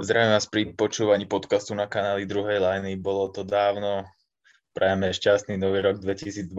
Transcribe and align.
Zdravím 0.00 0.32
vás 0.32 0.48
pri 0.48 0.72
počúvaní 0.72 1.28
podcastu 1.28 1.76
na 1.76 1.84
kanáli 1.84 2.24
druhej 2.24 2.56
liny. 2.56 2.96
Bolo 2.96 3.28
to 3.28 3.44
dávno. 3.44 4.08
Prajeme 4.72 5.12
šťastný 5.12 5.60
nový 5.60 5.84
rok 5.84 6.00
2022, 6.00 6.56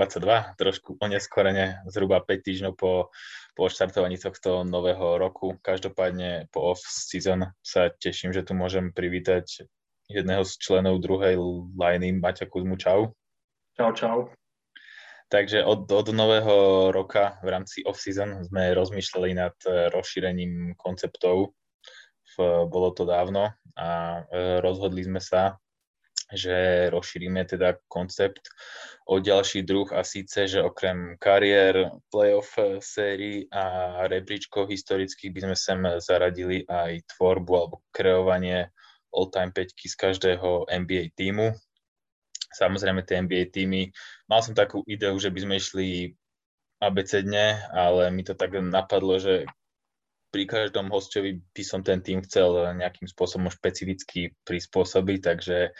trošku 0.61 1.01
oneskorene, 1.01 1.81
zhruba 1.89 2.21
5 2.21 2.37
týždňov 2.37 2.73
po, 2.77 3.09
po 3.57 3.63
štartovaní 3.65 4.21
tohto 4.21 4.61
nového 4.61 5.17
roku. 5.17 5.57
Každopádne 5.57 6.53
po 6.53 6.77
off-season 6.77 7.49
sa 7.65 7.89
teším, 7.89 8.29
že 8.29 8.45
tu 8.45 8.53
môžem 8.53 8.93
privítať 8.93 9.65
jedného 10.05 10.45
z 10.45 10.61
členov 10.61 11.01
druhej 11.01 11.41
liny, 11.73 12.21
Maťa 12.21 12.45
Kuzmu. 12.45 12.77
Čau. 12.77 13.17
Čau, 13.73 13.89
čau. 13.97 14.17
Takže 15.33 15.65
od, 15.65 15.89
od 15.89 16.13
nového 16.13 16.93
roka 16.93 17.41
v 17.41 17.57
rámci 17.57 17.81
off-season 17.89 18.45
sme 18.45 18.77
rozmýšľali 18.77 19.33
nad 19.33 19.57
rozšírením 19.65 20.77
konceptov 20.77 21.57
bolo 22.39 22.93
to 22.95 23.03
dávno 23.03 23.51
a 23.75 23.89
e, 24.29 24.59
rozhodli 24.61 25.03
sme 25.03 25.19
sa, 25.19 25.59
že 26.31 26.87
rozšírime 26.87 27.43
teda 27.43 27.75
koncept 27.91 28.47
o 29.03 29.19
ďalší 29.19 29.67
druh 29.67 29.91
a 29.91 30.07
síce, 30.07 30.47
že 30.47 30.63
okrem 30.63 31.19
kariér, 31.19 31.91
playoff 32.07 32.55
sérií 32.79 33.51
a 33.51 34.07
rebríčkov 34.07 34.71
historických 34.71 35.31
by 35.35 35.39
sme 35.43 35.55
sem 35.59 35.79
zaradili 35.99 36.63
aj 36.71 37.03
tvorbu 37.15 37.51
alebo 37.51 37.75
kreovanie 37.91 38.71
all-time 39.11 39.51
peťky 39.51 39.91
z 39.91 39.95
každého 39.99 40.71
NBA 40.71 41.11
týmu. 41.19 41.51
Samozrejme 42.51 43.03
tie 43.03 43.19
NBA 43.19 43.51
týmy, 43.51 43.91
mal 44.27 44.39
som 44.43 44.55
takú 44.55 44.83
ideu, 44.87 45.15
že 45.19 45.31
by 45.31 45.39
sme 45.43 45.55
išli 45.59 45.87
abecedne, 46.79 47.67
ale 47.71 48.11
mi 48.11 48.23
to 48.23 48.35
tak 48.35 48.55
napadlo, 48.55 49.19
že 49.19 49.47
pri 50.31 50.47
každom 50.47 50.87
hostovi 50.87 51.43
by 51.51 51.63
som 51.63 51.83
ten 51.83 51.99
tým 51.99 52.23
chcel 52.23 52.55
nejakým 52.79 53.03
spôsobom 53.05 53.51
špecificky 53.51 54.31
prispôsobiť, 54.47 55.19
takže 55.19 55.75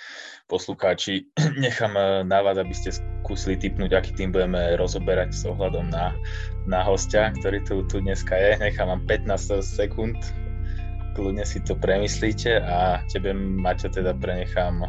poslucháči, 0.51 1.31
nechám 1.63 1.95
eh, 1.95 2.27
na 2.27 2.43
vás, 2.43 2.59
aby 2.59 2.75
ste 2.75 2.91
skúsili 2.91 3.55
typnúť, 3.55 3.95
aký 3.95 4.11
tým 4.13 4.35
budeme 4.35 4.75
rozoberať 4.75 5.31
s 5.31 5.47
ohľadom 5.47 5.87
na, 5.87 6.11
na 6.67 6.83
hostia, 6.83 7.31
ktorý 7.31 7.63
tu, 7.63 7.87
tu 7.87 8.03
dneska 8.03 8.35
je. 8.35 8.59
Nechám 8.59 8.91
vám 8.91 9.01
15 9.07 9.63
sekúnd, 9.63 10.19
kľudne 11.15 11.47
si 11.47 11.63
to 11.63 11.79
premyslíte 11.79 12.59
a 12.59 12.99
tebe, 13.07 13.31
Maťo, 13.31 13.87
teda 13.87 14.11
prenechám 14.19 14.83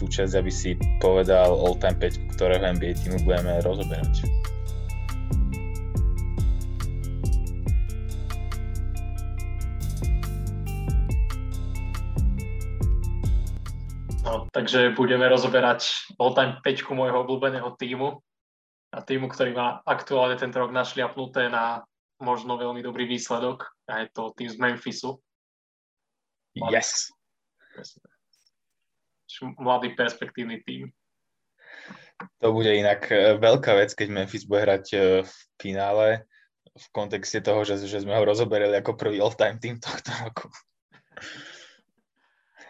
tú 0.00 0.08
časť, 0.08 0.32
aby 0.40 0.52
si 0.52 0.76
povedal 1.00 1.52
all-time 1.52 1.96
5, 2.00 2.36
ktorého 2.36 2.64
NBA 2.76 3.00
týmu 3.00 3.20
budeme 3.24 3.60
rozoberať. 3.64 4.24
No, 14.26 14.50
takže 14.50 14.90
budeme 14.98 15.30
rozoberať 15.30 16.10
all-time 16.18 16.58
5 16.58 16.98
môjho 16.98 17.22
obľúbeného 17.22 17.70
týmu 17.78 18.18
a 18.90 18.98
týmu, 18.98 19.30
ktorý 19.30 19.54
má 19.54 19.78
aktuálne 19.86 20.34
tento 20.34 20.58
rok 20.58 20.74
našliapnuté 20.74 21.46
na 21.46 21.86
možno 22.18 22.58
veľmi 22.58 22.82
dobrý 22.82 23.06
výsledok 23.06 23.70
a 23.86 24.02
je 24.02 24.10
to 24.10 24.34
tým 24.34 24.50
z 24.50 24.58
Memphisu. 24.58 25.22
Mladý, 26.58 26.74
yes. 26.74 27.06
Mladý 29.62 29.94
perspektívny 29.94 30.58
tým. 30.66 30.90
To 32.40 32.50
bude 32.50 32.72
inak 32.72 33.06
e, 33.12 33.36
veľká 33.36 33.76
vec, 33.78 33.92
keď 33.92 34.08
Memphis 34.08 34.48
bude 34.48 34.64
hrať 34.64 34.84
e, 34.96 34.98
v 35.22 35.32
finále 35.60 36.24
v 36.72 36.86
kontexte 36.90 37.44
toho, 37.44 37.62
že, 37.62 37.78
že 37.84 38.02
sme 38.02 38.16
ho 38.16 38.24
rozoberali 38.24 38.74
ako 38.80 38.96
prvý 38.96 39.20
all-time 39.20 39.60
tým 39.60 39.76
tohto 39.76 40.10
roku. 40.24 40.48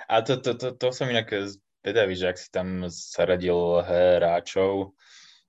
A 0.09 0.23
to, 0.23 0.39
to, 0.39 0.55
to, 0.55 0.69
to 0.75 0.89
som 0.95 1.11
inak 1.11 1.31
zvedavý, 1.83 2.15
že 2.15 2.31
ak 2.31 2.39
si 2.39 2.49
tam 2.51 2.87
zaradil 2.91 3.83
hráčov, 3.83 4.95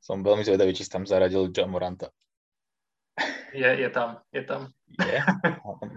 som 0.01 0.21
veľmi 0.21 0.45
zvedavý, 0.45 0.73
či 0.73 0.85
si 0.85 0.91
tam 0.93 1.05
zaradil 1.05 1.49
John 1.53 1.73
Moranta. 1.73 2.09
Je, 3.53 3.65
je 3.65 3.89
tam, 3.89 4.21
je 4.29 4.43
tam. 4.45 4.69
Je? 5.01 5.19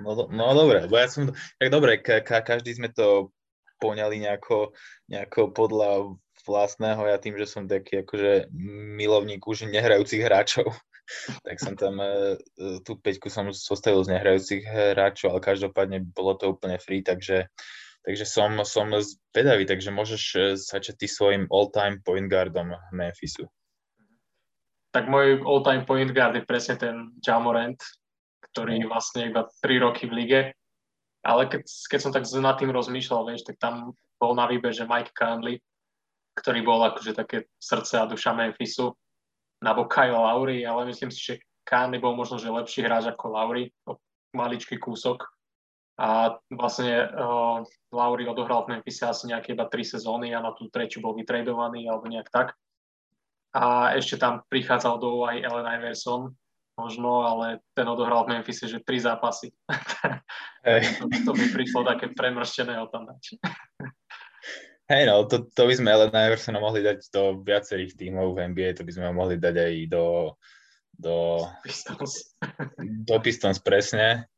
No, 0.01 0.27
no 0.33 0.45
dobre, 0.57 0.89
bo 0.89 0.97
ja 0.97 1.07
som, 1.13 1.29
tak 1.31 1.69
dobre, 1.69 2.01
ka, 2.01 2.25
ka, 2.25 2.41
každý 2.41 2.73
sme 2.73 2.89
to 2.89 3.35
poňali 3.81 4.25
nejako, 4.25 4.73
nejako 5.09 5.53
podľa 5.53 6.17
vlastného, 6.49 7.03
ja 7.05 7.21
tým, 7.21 7.37
že 7.37 7.47
som 7.49 7.69
taký 7.69 8.05
akože 8.05 8.49
milovník 8.97 9.45
už 9.45 9.69
nehrajúcich 9.69 10.25
hráčov, 10.25 10.73
tak 11.47 11.61
som 11.61 11.77
tam 11.77 12.01
e, 12.01 12.41
tú 12.85 12.97
peťku 12.97 13.29
som 13.29 13.53
zostavil 13.53 14.01
z 14.05 14.17
nehrajúcich 14.17 14.65
hráčov, 14.65 15.37
ale 15.37 15.41
každopádne 15.45 15.99
bolo 16.17 16.37
to 16.41 16.57
úplne 16.57 16.81
free, 16.81 17.05
takže 17.05 17.49
Takže 18.01 18.25
som, 18.25 18.57
som 18.65 18.89
zvedavý, 18.97 19.69
takže 19.69 19.93
môžeš 19.93 20.23
začať 20.57 21.05
ty 21.05 21.07
svojim 21.07 21.45
all-time 21.53 22.01
point 22.01 22.33
guardom 22.33 22.73
Memphisu. 22.97 23.45
Tak 24.91 25.07
môj 25.07 25.45
all-time 25.45 25.85
point 25.85 26.09
guard 26.11 26.35
je 26.35 26.49
presne 26.49 26.81
ten 26.81 27.13
Jamorant, 27.21 27.79
ktorý 28.51 28.89
no. 28.89 28.97
vlastne 28.97 29.29
iba 29.29 29.45
3 29.63 29.85
roky 29.85 30.09
v 30.09 30.17
lige. 30.17 30.41
Ale 31.21 31.53
keď, 31.53 31.69
keď 31.69 32.01
som 32.01 32.13
tak 32.17 32.25
nad 32.25 32.57
tým 32.57 32.73
rozmýšľal, 32.73 33.29
vieš, 33.29 33.45
tak 33.45 33.61
tam 33.61 33.93
bol 34.17 34.33
na 34.33 34.49
výber, 34.49 34.73
že 34.73 34.89
Mike 34.89 35.13
Conley, 35.13 35.61
ktorý 36.41 36.65
bol 36.65 36.81
akože 36.81 37.13
také 37.13 37.53
srdce 37.61 38.01
a 38.01 38.09
duša 38.09 38.33
Memphisu, 38.33 38.97
nabo 39.61 39.85
Kyle 39.85 40.17
Lowry, 40.17 40.65
ale 40.65 40.89
myslím 40.89 41.13
si, 41.13 41.21
že 41.21 41.45
Conley 41.69 42.01
bol 42.01 42.17
možno, 42.17 42.41
že 42.41 42.49
lepší 42.49 42.81
hráč 42.81 43.13
ako 43.13 43.37
Lowry, 43.37 43.69
maličký 44.33 44.81
kúsok 44.81 45.21
a 46.01 46.41
vlastne 46.49 47.13
uh, 47.13 47.61
Lauri 47.93 48.25
odohral 48.25 48.65
v 48.65 48.81
Memphise 48.81 49.05
asi 49.05 49.29
nejaké 49.29 49.53
iba 49.53 49.69
tri 49.69 49.85
sezóny 49.85 50.33
a 50.33 50.41
na 50.41 50.57
tú 50.57 50.73
tretiu 50.73 51.05
bol 51.05 51.13
vytredovaný 51.13 51.85
alebo 51.93 52.09
nejak 52.09 52.33
tak. 52.33 52.57
A 53.53 53.93
ešte 53.93 54.17
tam 54.17 54.41
prichádzal 54.49 54.97
do 54.97 55.29
aj 55.29 55.45
Ellen 55.45 55.69
Iverson, 55.69 56.33
možno, 56.81 57.29
ale 57.29 57.61
ten 57.77 57.85
odohral 57.85 58.25
v 58.25 58.33
Memphise, 58.33 58.65
že 58.65 58.81
tri 58.81 58.97
zápasy. 58.97 59.53
Hey. 60.61 60.85
to, 61.01 61.09
to 61.09 61.33
by 61.33 61.57
prišlo 61.57 61.89
také 61.89 62.13
premrštené 62.13 62.77
o 62.77 62.85
tam. 62.93 63.09
Hej, 64.93 65.09
no, 65.09 65.25
to, 65.25 65.49
to 65.49 65.65
by 65.65 65.73
sme 65.73 65.89
Ellen 65.89 66.13
Iversona 66.13 66.61
mohli 66.61 66.85
dať 66.85 67.01
do 67.09 67.41
viacerých 67.41 67.97
tímov 67.97 68.37
v 68.37 68.53
NBA, 68.53 68.77
to 68.77 68.85
by 68.85 68.93
sme 68.93 69.09
mohli 69.09 69.41
dať 69.41 69.57
aj 69.57 69.75
do, 69.89 70.37
do 70.93 71.41
Pistons. 71.65 72.37
do 73.09 73.17
Pistons 73.25 73.57
presne 73.57 74.29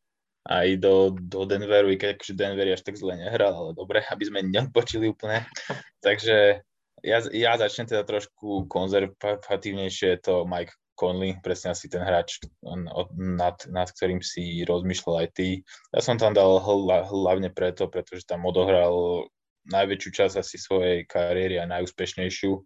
aj 0.43 0.83
do, 0.83 1.15
do 1.15 1.47
Denveru, 1.47 1.95
i 1.95 1.99
keď 1.99 2.19
akože 2.19 2.35
Denver 2.35 2.67
až 2.75 2.83
tak 2.83 2.99
zle 2.99 3.15
nehral, 3.15 3.55
ale 3.55 3.71
dobre, 3.79 4.03
aby 4.13 4.25
sme 4.27 4.43
neodpočili 4.43 5.11
úplne. 5.11 5.47
Takže 6.07 6.63
ja, 7.03 7.19
ja 7.31 7.53
začnem 7.59 7.91
teda 7.91 8.03
trošku 8.07 8.67
konzervatívnejšie, 8.67 10.07
je 10.19 10.21
to 10.23 10.35
Mike 10.47 10.75
Conley, 10.95 11.35
presne 11.43 11.75
asi 11.75 11.91
ten 11.91 12.05
hráč, 12.05 12.39
nad, 13.17 13.59
nad 13.67 13.89
ktorým 13.91 14.23
si 14.23 14.63
rozmýšľal 14.63 15.27
aj 15.27 15.29
ty. 15.35 15.49
Ja 15.91 16.01
som 16.05 16.21
tam 16.21 16.37
dal 16.37 16.63
hla, 16.63 17.09
hlavne 17.09 17.51
preto, 17.51 17.91
pretože 17.91 18.29
tam 18.29 18.47
odohral 18.47 19.27
najväčšiu 19.67 20.11
časť 20.11 20.35
asi 20.39 20.57
svojej 20.59 21.07
kariéry 21.07 21.59
a 21.59 21.71
najúspešnejšiu 21.71 22.53
e, 22.55 22.63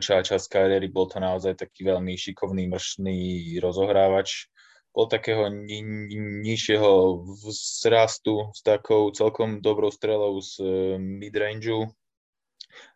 časť 0.00 0.24
čas 0.24 0.48
kariéry. 0.48 0.88
Bol 0.88 1.08
to 1.08 1.20
naozaj 1.20 1.56
taký 1.56 1.84
veľmi 1.84 2.16
šikovný, 2.16 2.68
mršný 2.68 3.18
rozohrávač, 3.60 4.48
bol 4.96 5.12
takého 5.12 5.52
ni- 5.52 5.84
ni- 5.84 6.40
nižšieho 6.40 7.20
vzrastu 7.44 8.48
s 8.56 8.64
takou 8.64 9.12
celkom 9.12 9.60
dobrou 9.60 9.92
strelou 9.92 10.40
z 10.40 10.56
e, 10.64 10.96
midrangeu. 10.96 11.84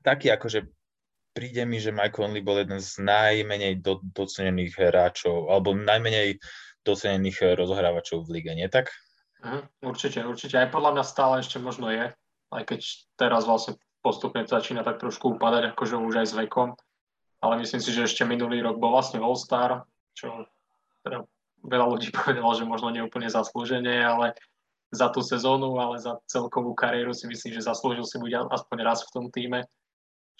Taký 0.00 0.32
akože 0.32 0.64
príde 1.36 1.68
mi, 1.68 1.76
že 1.76 1.92
Mike 1.92 2.16
Conley 2.16 2.40
bol 2.40 2.56
jeden 2.56 2.80
z 2.80 3.04
najmenej 3.04 3.84
do, 3.84 4.00
docenených 4.16 4.80
hráčov, 4.80 5.52
alebo 5.52 5.76
najmenej 5.76 6.40
docenených 6.88 7.60
rozhrávačov 7.60 8.24
v 8.24 8.40
lige, 8.40 8.52
nie 8.56 8.68
tak? 8.72 8.88
Mm, 9.44 9.68
určite, 9.84 10.24
určite. 10.24 10.56
Aj 10.56 10.72
podľa 10.72 10.96
mňa 10.96 11.04
stále 11.04 11.34
ešte 11.44 11.60
možno 11.60 11.92
je, 11.92 12.08
aj 12.48 12.62
keď 12.64 12.80
teraz 13.20 13.44
vlastne 13.44 13.76
postupne 14.00 14.40
začína 14.48 14.80
tak 14.80 15.00
trošku 15.04 15.36
upadať, 15.36 15.76
akože 15.76 16.00
už 16.00 16.24
aj 16.24 16.26
s 16.32 16.34
vekom. 16.34 16.72
Ale 17.40 17.60
myslím 17.60 17.80
si, 17.80 17.92
že 17.92 18.08
ešte 18.08 18.24
minulý 18.24 18.64
rok 18.64 18.80
bol 18.80 18.92
vlastne 18.92 19.20
All-Star, 19.20 19.84
čo 20.12 20.48
teda 21.04 21.24
veľa 21.64 21.86
ľudí 21.96 22.08
povedalo, 22.16 22.52
že 22.56 22.64
možno 22.68 22.92
neúplne 22.92 23.28
zaslúženie, 23.28 24.00
ale 24.00 24.36
za 24.90 25.06
tú 25.14 25.22
sezónu, 25.22 25.78
ale 25.78 26.02
za 26.02 26.18
celkovú 26.26 26.74
kariéru 26.74 27.14
si 27.14 27.30
myslím, 27.30 27.54
že 27.54 27.66
zaslúžil 27.66 28.02
si 28.02 28.18
buď 28.18 28.50
aspoň 28.50 28.78
raz 28.82 29.06
v 29.06 29.12
tom 29.14 29.26
týme. 29.30 29.62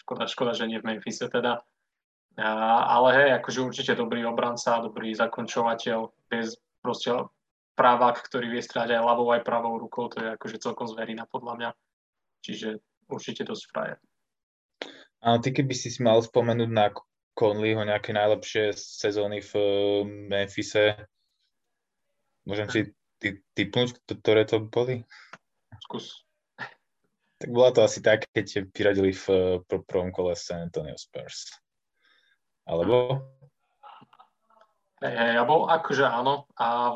Škoda, 0.02 0.26
škoda, 0.26 0.52
že 0.58 0.67
nie 0.67 0.82
v 0.82 0.87
Memphise 0.90 1.31
teda. 1.31 1.62
A, 2.40 2.49
ale 2.99 3.08
hej, 3.14 3.31
akože 3.38 3.58
určite 3.62 3.93
dobrý 3.94 4.26
obranca, 4.26 4.82
dobrý 4.82 5.14
zakončovateľ, 5.14 6.11
bez 6.26 6.58
proste 6.82 7.14
právak, 7.78 8.23
ktorý 8.26 8.58
vie 8.58 8.62
stráť 8.64 8.96
aj 8.96 9.02
ľavou, 9.06 9.28
aj 9.31 9.46
pravou 9.46 9.78
rukou, 9.78 10.11
to 10.11 10.19
je 10.19 10.34
akože 10.34 10.62
celkom 10.62 10.90
zverina 10.90 11.28
podľa 11.31 11.55
mňa. 11.56 11.70
Čiže 12.43 12.69
určite 13.06 13.46
dosť 13.46 13.64
frajer. 13.70 13.99
A 15.20 15.37
ty 15.37 15.52
keby 15.52 15.75
si 15.76 15.93
mal 16.00 16.25
spomenúť 16.25 16.70
na 16.73 16.88
Conleyho 17.34 17.82
nejaké 17.86 18.12
najlepšie 18.12 18.76
sezóny 18.76 19.40
v 19.40 19.52
eh, 19.56 19.68
Memphise. 20.06 20.84
Môžem 22.44 22.66
si 22.72 22.80
ty, 23.20 23.40
typnúť, 23.54 24.00
ktoré 24.08 24.48
to 24.48 24.64
boli? 24.64 25.04
skús. 25.90 26.22
Tak 27.40 27.50
bola 27.50 27.74
to 27.74 27.82
asi 27.82 27.98
tak, 27.98 28.30
keď 28.30 28.70
vyradili 28.70 29.10
v 29.10 29.26
pr- 29.66 29.82
prvom 29.82 30.14
kole 30.14 30.38
San 30.38 30.70
Antonio 30.70 30.94
Spurs. 30.94 31.50
Alebo? 32.68 33.26
Hej, 35.02 35.14
hej, 35.16 35.34
alebo 35.40 35.66
akože 35.66 36.04
áno. 36.04 36.44
A 36.60 36.94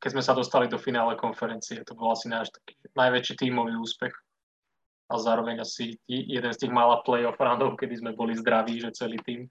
keď 0.00 0.10
sme 0.18 0.24
sa 0.24 0.32
dostali 0.32 0.66
do 0.66 0.80
finále 0.80 1.14
konferencie, 1.20 1.84
to 1.84 1.92
bol 1.92 2.10
asi 2.10 2.32
náš 2.32 2.48
taký 2.50 2.74
najväčší 2.96 3.34
tímový 3.44 3.76
úspech. 3.76 4.16
A 5.12 5.20
zároveň 5.20 5.60
asi 5.60 6.00
jeden 6.08 6.48
z 6.48 6.60
tých 6.64 6.72
mála 6.72 7.04
playoff 7.04 7.36
roundov, 7.36 7.76
kedy 7.76 8.00
sme 8.00 8.16
boli 8.16 8.32
zdraví, 8.32 8.80
že 8.80 8.96
celý 8.96 9.20
tým. 9.20 9.44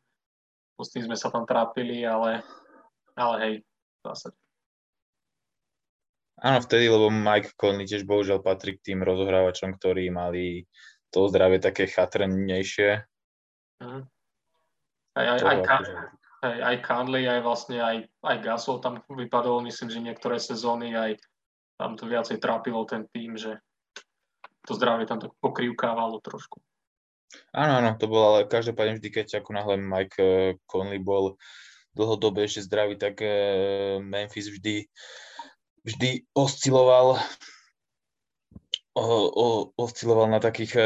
S 0.81 0.91
tým 0.91 1.05
sme 1.05 1.17
sa 1.17 1.29
tam 1.29 1.45
trápili, 1.47 2.03
ale, 2.03 2.43
ale 3.15 3.35
hej, 3.41 3.53
zase 4.03 4.33
Áno, 6.43 6.59
vtedy, 6.59 6.89
lebo 6.89 7.07
Mike 7.07 7.55
Conley 7.55 7.87
tiež 7.87 8.03
bohužiaľ 8.03 8.41
patrí 8.41 8.75
k 8.75 8.91
tým 8.91 8.99
rozohrávačom, 9.05 9.77
ktorí 9.79 10.11
mali 10.11 10.67
to 11.13 11.29
zdravie 11.29 11.61
také 11.61 11.85
chatrnejšie. 11.85 13.05
Mm. 13.79 14.03
Aj, 15.13 15.25
aj, 15.29 15.39
aj, 15.45 15.57
akože... 15.61 15.93
aj, 16.41 16.57
aj 16.73 16.75
Conley, 16.81 17.23
aj 17.29 17.41
vlastne 17.45 17.77
aj, 17.77 17.97
aj 18.25 18.37
Gasol 18.41 18.81
tam 18.81 18.99
vypadol, 19.05 19.61
myslím, 19.69 19.93
že 19.93 20.01
niektoré 20.01 20.41
sezóny 20.41 20.97
aj 20.97 21.21
tam 21.77 21.93
to 21.95 22.09
viacej 22.09 22.41
trápilo 22.41 22.81
ten 22.89 23.05
tým, 23.13 23.37
že 23.37 23.61
to 24.65 24.73
zdravie 24.73 25.05
tam 25.05 25.21
tak 25.21 25.31
pokrývkávalo 25.37 26.17
trošku. 26.19 26.59
Áno, 27.53 27.81
áno, 27.81 27.89
to 27.97 28.06
bolo, 28.09 28.25
ale 28.38 28.50
každopádne 28.50 28.97
vždy, 28.97 29.09
keď 29.09 29.27
ako 29.41 29.50
náhle 29.53 29.75
Mike 29.77 30.18
eh, 30.18 30.57
Conley 30.65 31.01
bol 31.01 31.38
dlhodobé 31.94 32.50
ešte 32.50 32.65
zdravý, 32.65 32.97
tak 32.97 33.21
eh, 33.21 34.01
Memphis 34.01 34.50
vždy 34.50 34.89
vždy 35.83 36.31
osciloval 36.31 37.19
o, 38.95 39.06
o, 39.27 39.47
osciloval 39.75 40.31
na 40.31 40.39
takých 40.39 40.74
e, 40.80 40.83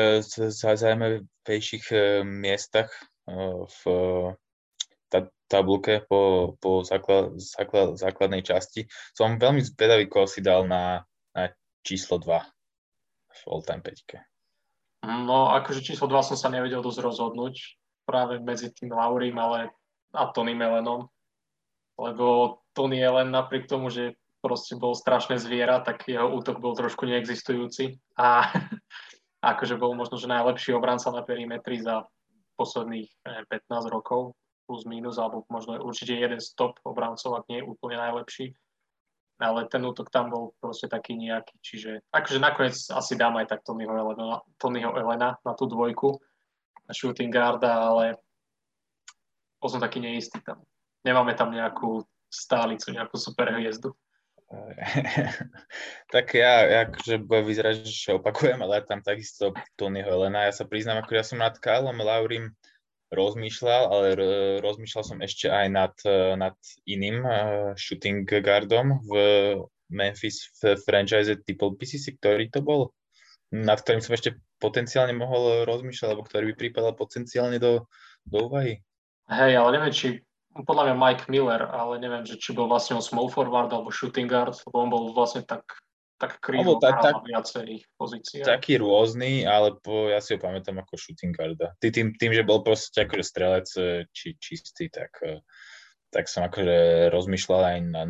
zaujímavejších 0.49 1.85
miestach 2.25 2.89
v 3.27 3.81
tabulke 5.47 6.03
po, 6.07 6.53
po 6.59 6.83
základ, 6.83 7.39
základ, 7.39 7.95
základnej 7.95 8.43
časti. 8.43 8.87
Som 9.15 9.39
veľmi 9.39 9.63
zvedavý, 9.63 10.11
koho 10.11 10.27
si 10.27 10.43
dal 10.43 10.67
na, 10.67 11.07
na 11.31 11.51
číslo 11.83 12.19
2 12.19 12.35
v 13.31 13.41
all-time 13.47 13.83
5. 13.83 14.36
No, 15.07 15.55
akože 15.55 15.79
číslo 15.79 16.11
2 16.11 16.35
som 16.35 16.37
sa 16.37 16.51
nevedel 16.51 16.83
dosť 16.83 16.99
rozhodnúť 16.99 17.79
práve 18.03 18.43
medzi 18.43 18.67
tým 18.75 18.91
Laurim, 18.91 19.39
ale 19.39 19.71
a 20.11 20.27
Tony 20.31 20.51
Melenom, 20.51 21.07
lebo 21.95 22.59
Tony 22.75 22.99
Ellen 22.99 23.31
napriek 23.31 23.71
tomu, 23.71 23.87
že 23.87 24.19
proste 24.43 24.75
bol 24.75 24.95
strašné 24.95 25.39
zviera, 25.39 25.79
tak 25.79 26.07
jeho 26.07 26.27
útok 26.31 26.59
bol 26.59 26.75
trošku 26.75 27.07
neexistujúci 27.07 27.99
a 28.19 28.51
akože 29.55 29.79
bol 29.79 29.95
možno, 29.95 30.19
že 30.19 30.31
najlepší 30.31 30.75
obranca 30.75 31.07
na 31.11 31.23
perimetri 31.23 31.79
za 31.79 32.03
posledných 32.59 33.07
15 33.47 33.87
rokov 33.87 34.35
plus 34.67 34.83
minus, 34.83 35.15
alebo 35.15 35.47
možno 35.47 35.79
určite 35.79 36.19
jeden 36.19 36.43
z 36.43 36.51
top 36.59 36.75
obrancov, 36.83 37.39
ak 37.39 37.47
nie 37.47 37.63
je 37.63 37.69
úplne 37.69 37.95
najlepší. 37.95 38.51
Ale 39.37 39.69
ten 39.69 39.85
útok 39.85 40.09
tam 40.09 40.33
bol 40.33 40.57
proste 40.57 40.89
taký 40.89 41.13
nejaký, 41.13 41.53
čiže 41.61 41.91
akože 42.09 42.41
nakoniec 42.41 42.73
asi 42.73 43.13
dám 43.13 43.37
aj 43.37 43.53
tak 43.53 43.61
Tonyho 43.61 43.93
Elena, 43.93 44.41
Tonyho 44.57 44.97
Elena 44.97 45.37
na 45.45 45.53
tú 45.53 45.69
dvojku, 45.69 46.17
na 46.89 46.93
shooting 46.93 47.29
guarda, 47.29 47.69
ale 47.69 48.17
bol 49.61 49.69
som 49.69 49.77
taký 49.77 50.01
neistý 50.01 50.41
tam. 50.41 50.65
Nemáme 51.05 51.37
tam 51.37 51.53
nejakú 51.53 52.01
stálicu, 52.33 52.89
nejakú 52.89 53.13
superhviezdu. 53.13 53.93
tak 56.13 56.31
ja, 56.33 56.87
akože 56.87 57.19
bude 57.19 57.43
vyzerať, 57.43 57.83
že 57.83 58.15
opakujem, 58.15 58.57
ale 58.63 58.79
tam 58.87 59.03
takisto 59.03 59.51
Tonyho 59.75 60.07
Helena. 60.07 60.47
Ja 60.47 60.53
sa 60.55 60.63
priznám, 60.63 61.03
ako 61.03 61.11
ja 61.13 61.23
som 61.27 61.43
nad 61.43 61.59
Kylom 61.59 61.99
Laurim 61.99 62.55
rozmýšľal, 63.11 63.83
ale 63.87 64.07
rozmýšľal 64.59 65.03
som 65.03 65.17
ešte 65.23 65.47
aj 65.47 65.67
nad, 65.71 65.95
nad 66.35 66.57
iným 66.83 67.23
uh, 67.23 67.71
shooting 67.79 68.27
guardom 68.27 68.99
v 69.07 69.11
Memphis 69.87 70.51
v 70.59 70.75
franchise 70.83 71.31
Triple 71.47 71.79
PCC, 71.79 72.19
ktorý 72.19 72.51
to 72.51 72.59
bol, 72.59 72.91
nad 73.51 73.79
ktorým 73.79 74.03
som 74.03 74.15
ešte 74.15 74.35
potenciálne 74.59 75.15
mohol 75.15 75.63
rozmýšľať, 75.63 76.07
alebo 76.11 76.27
ktorý 76.27 76.51
by 76.51 76.55
pripadal 76.59 76.93
potenciálne 76.97 77.61
do, 77.61 77.87
do 78.27 78.51
úvahy. 78.51 78.83
Hej, 79.31 79.59
ale 79.59 79.69
neviem, 79.75 79.93
či 79.93 80.07
podľa 80.65 80.91
mňa 80.91 80.95
Mike 80.97 81.25
Miller, 81.29 81.63
ale 81.69 82.01
neviem, 82.01 82.25
že 82.25 82.39
či 82.39 82.55
bol 82.55 82.65
vlastne 82.65 82.97
on 82.97 83.03
small 83.05 83.29
forward 83.29 83.69
alebo 83.69 83.93
shooting 83.93 84.25
guard, 84.25 84.57
lebo 84.65 84.75
on 84.81 84.89
bol 84.89 85.03
vlastne 85.13 85.45
tak, 85.45 85.63
tak 86.17 86.41
krivo 86.41 86.81
tak, 86.81 86.97
tak, 87.01 87.21
viacerých 87.21 87.85
pozíciách. 87.93 88.49
Taký 88.49 88.81
rôzny, 88.81 89.45
ale 89.45 89.77
po, 89.77 90.09
ja 90.09 90.17
si 90.17 90.33
ho 90.33 90.41
pamätám 90.41 90.81
ako 90.81 90.97
shooting 90.97 91.29
guarda. 91.33 91.77
Ty 91.77 91.93
tým, 91.93 92.17
tým, 92.17 92.33
že 92.33 92.41
bol 92.41 92.65
proste 92.65 93.05
akože 93.05 93.23
strelec 93.23 93.67
e, 93.77 94.09
či 94.09 94.33
čistý, 94.41 94.89
tak, 94.89 95.13
e, 95.21 95.45
tak 96.09 96.25
som 96.25 96.41
akože 96.49 97.09
rozmýšľal 97.13 97.61
aj 97.61 97.77
nad, 97.93 98.09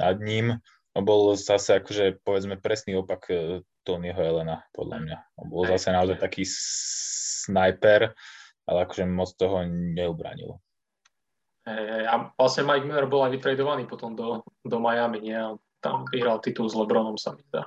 nad 0.00 0.16
ním. 0.24 0.56
On 0.96 1.04
bol 1.04 1.36
zase 1.36 1.80
akože 1.80 2.24
povedzme 2.24 2.56
presný 2.56 2.96
opak 2.96 3.28
e, 3.28 3.60
Tonyho 3.84 4.16
Elena, 4.16 4.64
podľa 4.72 4.98
mňa. 5.04 5.18
On 5.44 5.46
bol 5.52 5.68
zase 5.68 5.92
naozaj 5.92 6.24
taký 6.24 6.48
sniper, 6.48 8.16
ale 8.64 8.78
akože 8.88 9.04
moc 9.04 9.28
toho 9.36 9.68
neubranil. 9.68 10.56
Hey, 11.62 12.08
a 12.10 12.32
vlastne 12.34 12.66
Mike 12.66 12.88
Miller 12.88 13.06
bol 13.06 13.22
aj 13.22 13.38
vytredovaný 13.38 13.86
potom 13.86 14.18
do, 14.18 14.42
do 14.66 14.78
Miami, 14.82 15.22
nie? 15.22 15.38
Tam 15.82 16.06
vyhral 16.08 16.38
titul 16.38 16.70
s 16.70 16.78
Lebronom, 16.78 17.18
sa 17.18 17.34
mi 17.34 17.42
zdá. 17.50 17.66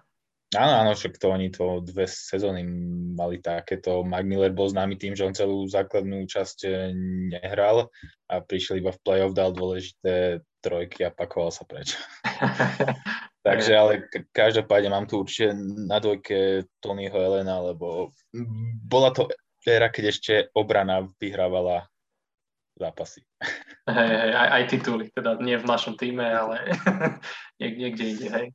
Áno, 0.56 0.74
áno, 0.88 0.92
však 0.96 1.20
to 1.20 1.28
oni 1.36 1.52
to 1.52 1.84
dve 1.84 2.08
sezóny 2.08 2.64
mali 3.18 3.44
takéto. 3.44 4.08
Mike 4.08 4.30
Miller 4.30 4.54
bol 4.56 4.72
známy 4.72 4.96
tým, 4.96 5.12
že 5.12 5.28
on 5.28 5.36
celú 5.36 5.68
základnú 5.68 6.24
časť 6.24 6.58
eh, 6.70 6.96
nehral 7.36 7.92
a 8.32 8.40
prišiel 8.40 8.80
iba 8.80 8.96
v 8.96 9.02
play-off, 9.04 9.36
dal 9.36 9.52
dôležité 9.52 10.46
trojky 10.64 11.04
a 11.04 11.12
pakoval 11.12 11.52
sa 11.52 11.68
preč. 11.68 12.00
Takže 13.46 13.72
ale 13.78 13.94
každopádne 14.34 14.90
mám 14.90 15.06
tu 15.06 15.22
určite 15.22 15.54
na 15.86 16.02
dvojke 16.02 16.66
Tonyho 16.82 17.14
Elena, 17.14 17.62
lebo 17.62 18.10
bola 18.90 19.14
to 19.14 19.30
éra, 19.66 19.94
keď 19.94 20.04
ešte 20.10 20.34
obrana 20.58 21.06
vyhrávala 21.22 21.86
zápasy. 22.80 23.22
Hej, 23.86 24.10
hej, 24.18 24.32
aj, 24.34 24.50
aj 24.50 24.64
tituly, 24.66 25.06
teda 25.14 25.38
nie 25.38 25.62
v 25.62 25.70
našom 25.70 25.94
týme, 25.94 26.26
ale 26.26 26.74
niek- 27.62 27.78
niekde 27.78 28.06
ide, 28.18 28.28
hej. 28.34 28.48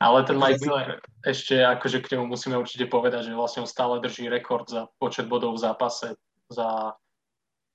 Ale 0.00 0.24
ten 0.24 0.40
Mike 0.40 0.64
Miller, 0.64 1.02
ešte 1.26 1.60
akože 1.60 2.00
k 2.00 2.16
nemu 2.16 2.24
musíme 2.32 2.56
určite 2.56 2.88
povedať, 2.88 3.28
že 3.28 3.36
vlastne 3.36 3.66
on 3.66 3.68
stále 3.68 4.00
drží 4.00 4.32
rekord 4.32 4.64
za 4.64 4.88
počet 4.96 5.28
bodov 5.28 5.60
v 5.60 5.66
zápase 5.66 6.16
za, 6.48 6.96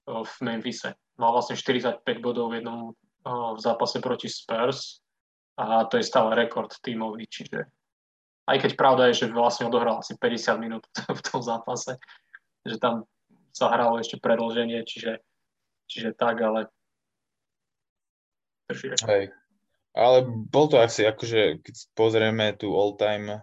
v 0.09 0.33
Memphise. 0.41 0.97
Mal 1.21 1.29
vlastne 1.29 1.53
45 1.53 2.01
bodov 2.17 2.49
v 2.49 2.63
jednom 2.63 2.97
v 3.25 3.59
zápase 3.59 3.97
proti 4.01 4.29
Spurs 4.29 5.01
a 5.57 5.85
to 5.89 5.97
je 5.97 6.05
stále 6.05 6.37
rekord 6.37 6.69
tímový, 6.85 7.25
čiže 7.25 7.65
aj 8.45 8.57
keď 8.61 8.71
pravda 8.77 9.09
je, 9.09 9.25
že 9.25 9.33
vlastne 9.33 9.65
odohral 9.65 9.97
asi 9.97 10.13
50 10.13 10.61
minút 10.61 10.85
v 11.17 11.21
tom 11.25 11.41
zápase, 11.41 11.97
že 12.61 12.77
tam 12.77 13.09
sa 13.49 13.73
hralo 13.73 13.97
ešte 13.97 14.21
predlženie, 14.21 14.85
čiže, 14.85 15.25
čiže 15.89 16.13
tak, 16.13 16.37
ale 16.43 16.69
Hej. 18.71 19.29
Ale 19.95 20.17
bol 20.27 20.67
to 20.67 20.81
asi 20.81 21.07
akože, 21.07 21.63
keď 21.63 21.75
pozrieme 21.95 22.51
tú 22.57 22.75
all-time 22.75 23.39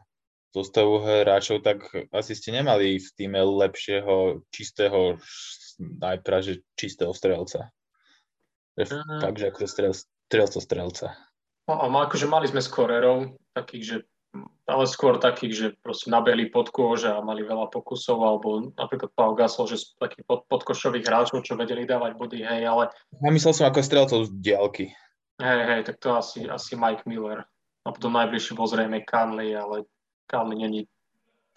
zostavu 0.52 1.00
hráčov, 1.00 1.64
tak 1.64 1.80
asi 2.12 2.36
ste 2.36 2.52
nemali 2.52 3.00
v 3.00 3.08
týme 3.16 3.40
lepšieho, 3.40 4.44
čistého, 4.52 5.16
najprv, 5.80 6.38
že 6.44 6.54
čistého 6.76 7.16
strelca. 7.16 7.72
Mm. 8.76 9.20
Tak, 9.24 9.32
že 9.40 9.48
ako 9.48 9.58
strel, 9.64 9.92
strelca 10.28 10.60
strelca. 10.60 11.06
No, 11.68 11.80
a 11.80 11.86
akože 11.88 12.28
mali 12.28 12.52
sme 12.52 12.60
skorerov, 12.60 13.38
takých, 13.56 13.84
že 13.84 13.96
ale 14.64 14.88
skôr 14.88 15.20
takých, 15.20 15.52
že 15.52 15.66
proste 15.84 16.08
nabeli 16.08 16.48
pod 16.48 16.72
kôž 16.72 17.04
a 17.04 17.20
mali 17.20 17.44
veľa 17.44 17.68
pokusov, 17.68 18.16
alebo 18.16 18.72
napríklad 18.72 19.12
Pau 19.12 19.36
Gasol, 19.36 19.68
že 19.68 19.84
takých 20.00 20.24
pod, 20.24 20.48
podkošových 20.48 21.04
hráčov, 21.04 21.44
čo 21.44 21.58
vedeli 21.58 21.84
dávať 21.84 22.16
body, 22.16 22.40
hej, 22.40 22.64
ale... 22.64 22.88
Ja 23.20 23.28
myslel 23.28 23.52
som 23.52 23.68
ako 23.68 23.84
strelcov 23.84 24.18
z 24.28 24.30
diálky. 24.40 24.86
Hej, 25.42 25.60
hej, 25.66 25.80
tak 25.82 25.98
to 25.98 26.14
asi, 26.14 26.46
asi 26.46 26.78
Mike 26.78 27.02
Miller. 27.02 27.42
A 27.82 27.90
potom 27.90 28.14
najbližšie 28.14 28.54
bol 28.54 28.70
zrejme 28.70 29.02
Conley, 29.02 29.58
ale 29.58 29.90
Conley 30.30 30.58
není... 30.62 30.80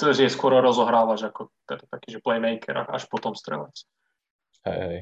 To 0.02 0.10
je 0.10 0.26
skôr 0.28 0.58
rozohrávač 0.58 1.24
ako 1.30 1.54
taký, 1.70 2.18
že 2.18 2.20
playmaker, 2.20 2.84
až 2.90 3.06
potom 3.08 3.38
strelec. 3.38 3.86
Hej, 4.66 4.80
hej. 4.90 5.02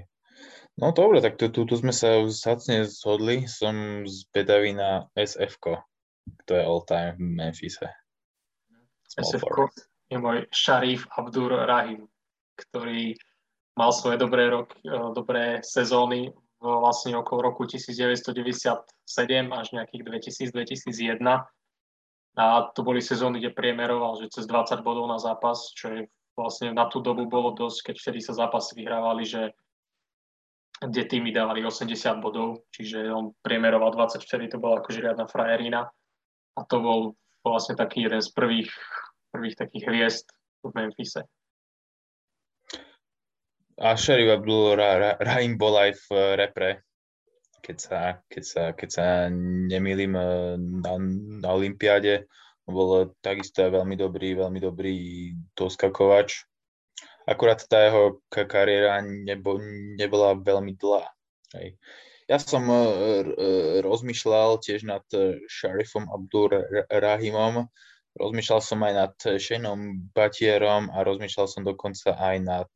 No 0.75 0.91
dobre, 0.91 1.23
tak 1.23 1.39
tu, 1.39 1.47
tu, 1.47 1.63
tu 1.63 1.75
sme 1.79 1.95
sa 1.95 2.27
zacne 2.27 2.83
zhodli. 2.83 3.47
Som 3.47 4.03
zvedavý 4.03 4.75
na 4.75 5.07
SF, 5.15 5.57
kto 6.43 6.51
je 6.51 6.61
all-time 6.61 7.15
v 7.15 7.23
Memphise. 7.39 7.87
SF 9.15 9.47
je 10.13 10.17
môj 10.21 10.45
Sharif 10.53 11.09
Abdur 11.17 11.53
Rahim, 11.65 12.05
ktorý 12.57 13.17
mal 13.73 13.89
svoje 13.89 14.21
dobré 14.21 14.49
rok, 14.49 14.73
eh, 14.85 15.09
dobré 15.17 15.61
sezóny 15.65 16.29
vlastne 16.63 17.19
okolo 17.19 17.51
roku 17.51 17.67
1997 17.67 18.87
až 19.51 19.67
nejakých 19.75 20.01
2000-2001. 20.07 21.19
A 22.33 22.45
to 22.73 22.81
boli 22.81 23.03
sezóny, 23.03 23.43
kde 23.43 23.53
priemeroval, 23.53 24.17
že 24.23 24.31
cez 24.31 24.49
20 24.49 24.81
bodov 24.81 25.05
na 25.05 25.21
zápas, 25.21 25.69
čo 25.75 25.85
je 25.91 26.01
vlastne 26.33 26.73
na 26.73 26.89
tú 26.89 26.97
dobu 26.97 27.29
bolo 27.29 27.53
dosť, 27.53 27.93
keď 27.93 27.95
vtedy 28.01 28.19
sa 28.25 28.33
zápasy 28.33 28.73
vyhrávali, 28.73 29.21
že 29.21 29.53
kde 30.81 31.03
týmy 31.05 31.29
dávali 31.29 31.61
80 31.61 31.93
bodov, 32.19 32.65
čiže 32.73 33.05
on 33.13 33.31
priemeroval 33.45 33.93
20, 33.93 34.25
vtedy 34.25 34.49
to 34.49 34.57
bola 34.57 34.81
akože 34.81 34.99
riadna 34.99 35.29
frajerina. 35.29 35.87
A 36.57 36.61
to 36.65 36.81
bol 36.81 36.99
vlastne 37.45 37.77
taký 37.77 38.09
jeden 38.09 38.19
z 38.19 38.29
prvých, 38.33 38.71
prvých 39.29 39.55
takých 39.55 39.83
hviezd 39.87 40.25
v 40.65 40.71
Memphise. 40.73 41.27
A 43.81 43.97
Sherry 43.97 44.29
Abdul 44.29 44.77
Rahim 44.77 45.57
bol 45.57 45.73
aj 45.73 45.97
v 46.05 46.37
repre, 46.37 46.71
keď 47.65 47.77
sa, 47.79 47.99
keď 48.29 48.43
sa, 48.43 48.63
keď 48.77 48.89
sa 48.89 49.05
nemýlim 49.69 50.13
eh, 50.13 50.57
na, 50.57 50.93
na 51.41 51.49
Olympiáde. 51.49 52.29
Bol 52.63 53.11
takisto 53.19 53.65
veľmi 53.67 53.99
dobrý, 53.99 54.39
veľmi 54.39 54.59
dobrý 54.61 54.95
doskakovač. 55.57 56.47
Akurát 57.27 57.59
tá 57.67 57.87
jeho 57.87 58.23
kariéra 58.31 59.03
nebo, 59.03 59.59
nebola 59.99 60.35
veľmi 60.35 60.75
dlhá. 60.79 61.07
Hej. 61.59 61.75
Ja 62.31 62.39
som 62.39 62.71
rozmýšľal 63.83 64.63
tiež 64.63 64.87
nad 64.87 65.03
Sharifom 65.51 66.07
Abdur 66.07 66.55
Rahimom, 66.87 67.67
rozmýšľal 68.15 68.61
som 68.63 68.79
aj 68.87 68.93
nad 68.95 69.13
Shaneom 69.19 70.07
Batierom 70.15 70.87
a 70.95 71.03
rozmýšľal 71.03 71.47
som 71.51 71.67
dokonca 71.67 72.15
aj 72.15 72.37
nad, 72.39 72.71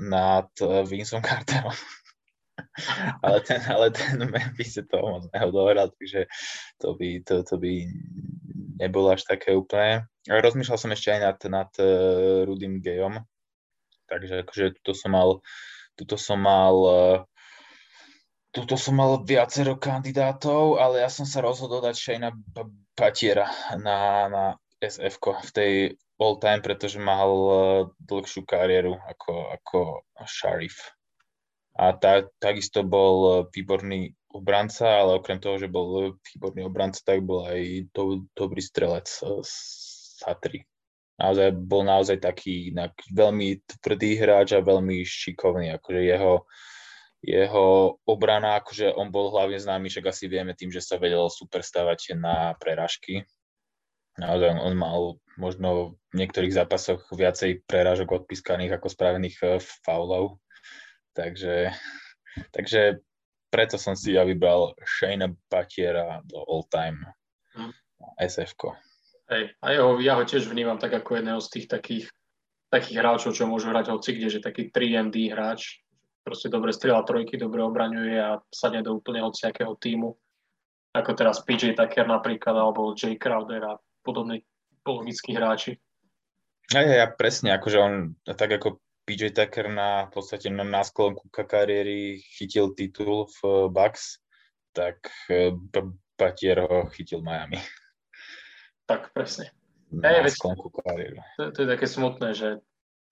nad 0.00 0.48
Vincom 0.60 1.20
Carterom. 1.20 1.76
ale 3.24 3.40
ten, 3.40 3.60
ale 3.68 3.90
ten 3.90 4.16
Memphis 4.18 4.80
to 4.88 4.96
moc 5.00 5.24
neodohral, 5.32 5.88
takže 5.96 6.26
to 6.80 6.94
by, 6.96 7.20
to, 7.24 7.42
to 7.44 7.56
by 7.56 7.88
nebolo 8.80 9.12
až 9.12 9.24
také 9.28 9.52
úplne. 9.56 10.08
Rozmýšľal 10.28 10.78
som 10.80 10.92
ešte 10.92 11.12
aj 11.12 11.20
nad, 11.20 11.38
nad 11.48 11.70
uh, 11.80 12.44
Rudym 12.44 12.80
Gejom, 12.80 13.20
takže 14.08 14.44
akože 14.44 14.64
tuto 14.80 14.92
som 14.96 15.10
mal, 15.12 15.28
tuto 15.96 16.16
som 16.16 16.40
mal 16.40 16.76
uh, 16.84 17.18
Tuto 18.50 18.74
som 18.74 18.98
mal 18.98 19.22
viacero 19.22 19.78
kandidátov, 19.78 20.82
ale 20.82 21.06
ja 21.06 21.10
som 21.10 21.22
sa 21.22 21.38
rozhodol 21.38 21.86
dať 21.86 21.94
Shayna 21.94 22.34
Patiera 22.98 23.46
na, 23.78 24.26
na 24.26 24.44
SF 24.82 25.22
v 25.22 25.50
tej 25.54 25.72
all-time, 26.20 26.60
pretože 26.60 27.00
mal 27.00 27.30
e, 27.32 27.52
dlhšiu 28.04 28.44
kariéru 28.44 29.00
ako, 29.00 29.56
ako 29.56 29.78
Sharif. 30.28 30.92
A 31.80 31.96
tá, 31.96 32.28
takisto 32.36 32.84
bol 32.84 33.16
e, 33.24 33.32
výborný 33.48 34.12
obranca, 34.36 35.00
ale 35.00 35.18
okrem 35.18 35.40
toho, 35.40 35.56
že 35.56 35.72
bol 35.72 36.20
výborný 36.20 36.68
obranca, 36.68 37.00
tak 37.00 37.24
bol 37.24 37.48
aj 37.48 37.90
do, 37.96 38.28
dobrý 38.36 38.60
strelec 38.60 39.08
z 39.08 39.52
Satry. 40.20 40.68
Naozaj, 41.20 41.52
bol 41.52 41.84
naozaj 41.84 42.20
taký 42.20 42.72
inak, 42.72 42.96
veľmi 43.12 43.64
tvrdý 43.80 44.16
hráč 44.20 44.56
a 44.56 44.64
veľmi 44.64 45.04
šikovný. 45.04 45.68
Akože 45.76 46.00
jeho, 46.00 46.48
jeho 47.20 48.00
obrana, 48.08 48.60
akože 48.60 48.92
on 48.96 49.12
bol 49.12 49.28
hlavne 49.28 49.60
známy, 49.60 49.92
však 49.92 50.08
asi 50.08 50.32
vieme 50.32 50.56
tým, 50.56 50.72
že 50.72 50.80
sa 50.80 50.96
vedel 50.96 51.28
super 51.28 51.60
stavať 51.60 52.16
na 52.16 52.56
preražky. 52.56 53.28
Naozaj 54.20 54.60
on 54.60 54.74
mal 54.76 55.00
možno 55.40 55.96
v 56.12 56.20
niektorých 56.20 56.52
zápasoch 56.52 57.08
viacej 57.08 57.64
prerážok 57.64 58.24
odpískaných 58.24 58.76
ako 58.76 58.92
spravených 58.92 59.36
eh, 59.40 59.48
faulov. 59.80 60.36
Takže, 61.16 61.72
takže 62.54 63.00
preto 63.50 63.80
som 63.80 63.98
si 63.98 64.14
ja 64.14 64.22
vybral 64.22 64.76
Shane 64.84 65.34
Batiera 65.50 66.22
do 66.22 66.38
all-time 66.46 67.02
hm. 67.56 67.74
sf 68.22 68.54
Hej, 69.30 69.54
a 69.62 69.66
jeho, 69.70 70.02
ja 70.02 70.18
ho 70.18 70.26
tiež 70.26 70.50
vnímam 70.50 70.78
tak 70.78 70.90
ako 70.90 71.22
jedného 71.22 71.38
z 71.38 71.48
tých 71.54 71.66
takých, 71.70 72.06
takých 72.66 72.98
hráčov, 72.98 73.30
čo 73.30 73.46
môžu 73.46 73.70
hrať 73.70 73.94
hoci 73.94 74.18
kde, 74.18 74.26
že 74.26 74.40
taký 74.42 74.74
3MD 74.74 75.30
hráč, 75.30 75.86
proste 76.26 76.50
dobre 76.50 76.74
strieľa 76.74 77.06
trojky, 77.06 77.38
dobre 77.38 77.62
obraňuje 77.62 78.18
a 78.18 78.42
sadne 78.50 78.82
do 78.82 78.98
úplne 78.98 79.22
hociakého 79.22 79.78
týmu. 79.78 80.18
Ako 80.98 81.14
teraz 81.14 81.46
PJ 81.46 81.78
Tucker 81.78 82.10
napríklad, 82.10 82.58
alebo 82.58 82.90
Jay 82.98 83.14
Crowder 83.14 83.62
a 83.70 83.78
podobní 84.10 84.42
logickí 84.82 85.30
hráči. 85.38 85.78
Ja, 86.74 86.82
ja, 86.82 86.94
ja, 87.02 87.06
presne, 87.10 87.54
akože 87.54 87.78
on, 87.78 87.94
tak 88.26 88.50
ako 88.58 88.82
PJ 89.06 89.34
Tucker 89.34 89.70
na 89.70 90.06
v 90.06 90.10
podstate 90.14 90.50
na, 90.50 90.62
na 90.62 90.82
sklonku 90.86 91.30
kariéry 91.30 92.22
chytil 92.38 92.74
titul 92.74 93.26
v 93.42 93.70
Bucks, 93.70 94.22
tak 94.74 95.02
Batier 96.14 96.62
ho 96.62 96.86
chytil 96.94 97.22
Miami. 97.22 97.58
Tak, 98.86 99.14
presne. 99.14 99.50
Na 99.90 100.10
hey, 100.10 100.30
sklonku 100.30 100.70
kariéry. 100.70 101.18
To, 101.38 101.50
to, 101.50 101.58
je 101.62 101.68
také 101.74 101.86
smutné, 101.86 102.34
že 102.34 102.62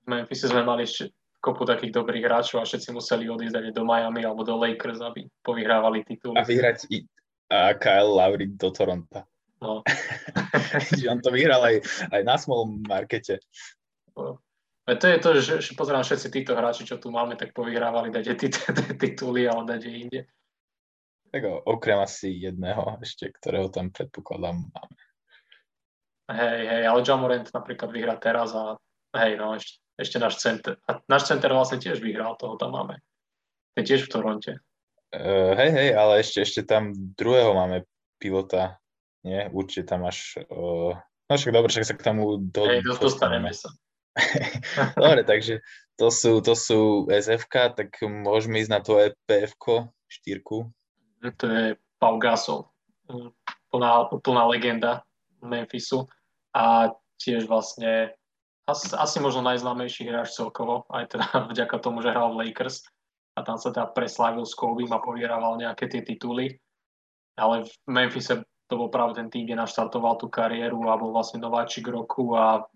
v 0.03 0.07
Memphis 0.07 0.47
sme 0.47 0.63
mali 0.63 0.87
ešte 0.87 1.11
kopu 1.39 1.67
takých 1.67 1.95
dobrých 1.95 2.27
hráčov 2.27 2.63
a 2.63 2.67
všetci 2.67 2.91
museli 2.95 3.31
odísť 3.31 3.75
do 3.75 3.87
Miami 3.87 4.27
alebo 4.27 4.43
do 4.43 4.59
Lakers, 4.59 5.03
aby 5.03 5.27
povyhrávali 5.43 6.03
titul. 6.07 6.35
A 6.35 6.43
vyhrať 6.43 6.91
i, 6.91 7.07
a 7.51 7.75
Kyle 7.79 8.11
Lowry 8.11 8.51
do 8.55 8.71
Toronto. 8.71 9.23
No. 9.59 9.83
on 11.13 11.19
to 11.23 11.31
vyhral 11.35 11.63
aj, 11.65 11.83
aj 12.15 12.23
na 12.23 12.37
small 12.39 12.69
markete. 12.87 13.43
No. 14.15 14.39
To 14.89 15.05
je 15.05 15.19
to, 15.21 15.31
že, 15.37 15.55
že 15.61 15.77
pozerám 15.77 16.01
všetci 16.01 16.33
títo 16.33 16.57
hráči, 16.57 16.89
čo 16.89 16.97
tu 16.97 17.13
máme, 17.13 17.37
tak 17.37 17.53
povyhrávali 17.53 18.09
dať 18.09 18.25
tituly, 19.03 19.45
ale 19.45 19.77
dať 19.77 19.83
inde. 19.85 20.21
Tak 21.29 21.45
okrem 21.69 22.01
asi 22.01 22.33
jedného 22.33 22.97
ešte, 23.05 23.29
ktorého 23.29 23.69
tam 23.69 23.93
predpokladám 23.93 24.65
máme. 24.65 25.01
Hej, 26.29 26.61
hej, 26.65 26.83
ale 26.89 27.05
Jamorant 27.05 27.49
napríklad 27.53 27.93
vyhrá 27.93 28.17
teraz 28.17 28.57
a 28.57 28.81
hej, 29.17 29.37
no 29.37 29.57
ešte 29.57 29.81
ešte 29.99 30.23
náš 30.23 30.39
center. 30.39 30.79
A 30.87 31.03
náš 31.11 31.27
center 31.27 31.51
vlastne 31.51 31.83
tiež 31.83 31.99
vyhral, 31.99 32.39
toho 32.39 32.55
tam 32.55 32.79
máme. 32.79 33.03
Je 33.75 33.83
tiež 33.83 34.07
v 34.07 34.13
Toronte. 34.15 34.53
Uh, 35.11 35.59
hej, 35.59 35.71
hej, 35.75 35.89
ale 35.99 36.23
ešte, 36.23 36.47
ešte 36.47 36.63
tam 36.63 36.95
druhého 36.95 37.51
máme 37.53 37.83
pivota. 38.23 38.79
Nie, 39.29 39.53
určite 39.53 39.93
tam 39.93 40.09
máš... 40.09 40.41
Uh, 40.49 40.97
no 41.29 41.33
však 41.37 41.53
dobre, 41.53 41.69
však 41.69 41.85
sa 41.85 41.95
k 42.01 42.07
tomu 42.09 42.41
do, 42.41 42.65
hej, 42.65 42.81
dostaneme 42.81 43.53
sa. 43.53 43.69
dobre, 44.97 45.21
takže 45.29 45.61
to 46.01 46.09
sú, 46.09 46.41
to 46.41 46.57
sú 46.57 47.05
SFK, 47.13 47.77
tak 47.77 48.01
môžeme 48.01 48.57
ísť 48.65 48.73
na 48.73 48.81
to 48.81 48.97
EPF-ko, 48.97 49.93
štyrku. 50.09 50.73
To 51.21 51.45
je 51.45 51.77
Pau 52.01 52.17
Gasol, 52.17 52.65
plná, 53.69 54.09
plná 54.09 54.43
legenda 54.49 55.05
Memphisu 55.45 56.09
a 56.57 56.95
tiež 57.21 57.51
vlastne 57.51 58.15
asi, 58.65 58.93
asi 58.95 59.17
možno 59.19 59.43
najznámejší 59.45 60.07
hráč 60.09 60.33
celkovo, 60.33 60.89
aj 60.89 61.13
teda 61.13 61.27
vďaka 61.53 61.77
tomu, 61.83 62.01
že 62.01 62.15
hral 62.15 62.33
v 62.33 62.49
Lakers 62.49 62.87
a 63.39 63.43
tam 63.47 63.59
sa 63.59 63.71
teda 63.71 63.91
preslávil 63.95 64.43
s 64.43 64.55
Kobe 64.55 64.87
a 64.87 64.99
povierával 64.99 65.59
nejaké 65.59 65.87
tie 65.87 66.03
tituly. 66.03 66.59
Ale 67.39 67.63
v 67.63 67.73
Memphise 67.87 68.43
to 68.69 68.77
bol 68.77 68.93
práve 68.93 69.17
ten 69.17 69.33
tým, 69.33 69.49
kde 69.49 69.57
naštartoval 69.65 70.21
tú 70.21 70.29
kariéru 70.29 70.93
a 70.93 71.01
bol 71.01 71.11
vlastne 71.17 71.41
nováčik 71.41 71.89
roku 71.89 72.37
a 72.37 72.69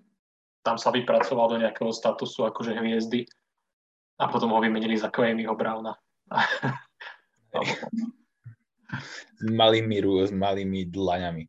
tam 0.64 0.80
sa 0.80 0.88
vypracoval 0.88 1.52
do 1.52 1.60
nejakého 1.60 1.92
statusu 1.92 2.48
akože 2.48 2.72
hviezdy 2.72 3.28
a 4.16 4.28
potom 4.32 4.56
ho 4.56 4.58
vymenili 4.62 4.96
za 4.96 5.12
Kwamiho 5.12 5.52
Browna. 5.52 5.92
s 9.36 9.50
malými, 9.52 9.98
s 10.00 10.32
malými 10.32 10.88
dlaňami. 10.88 11.44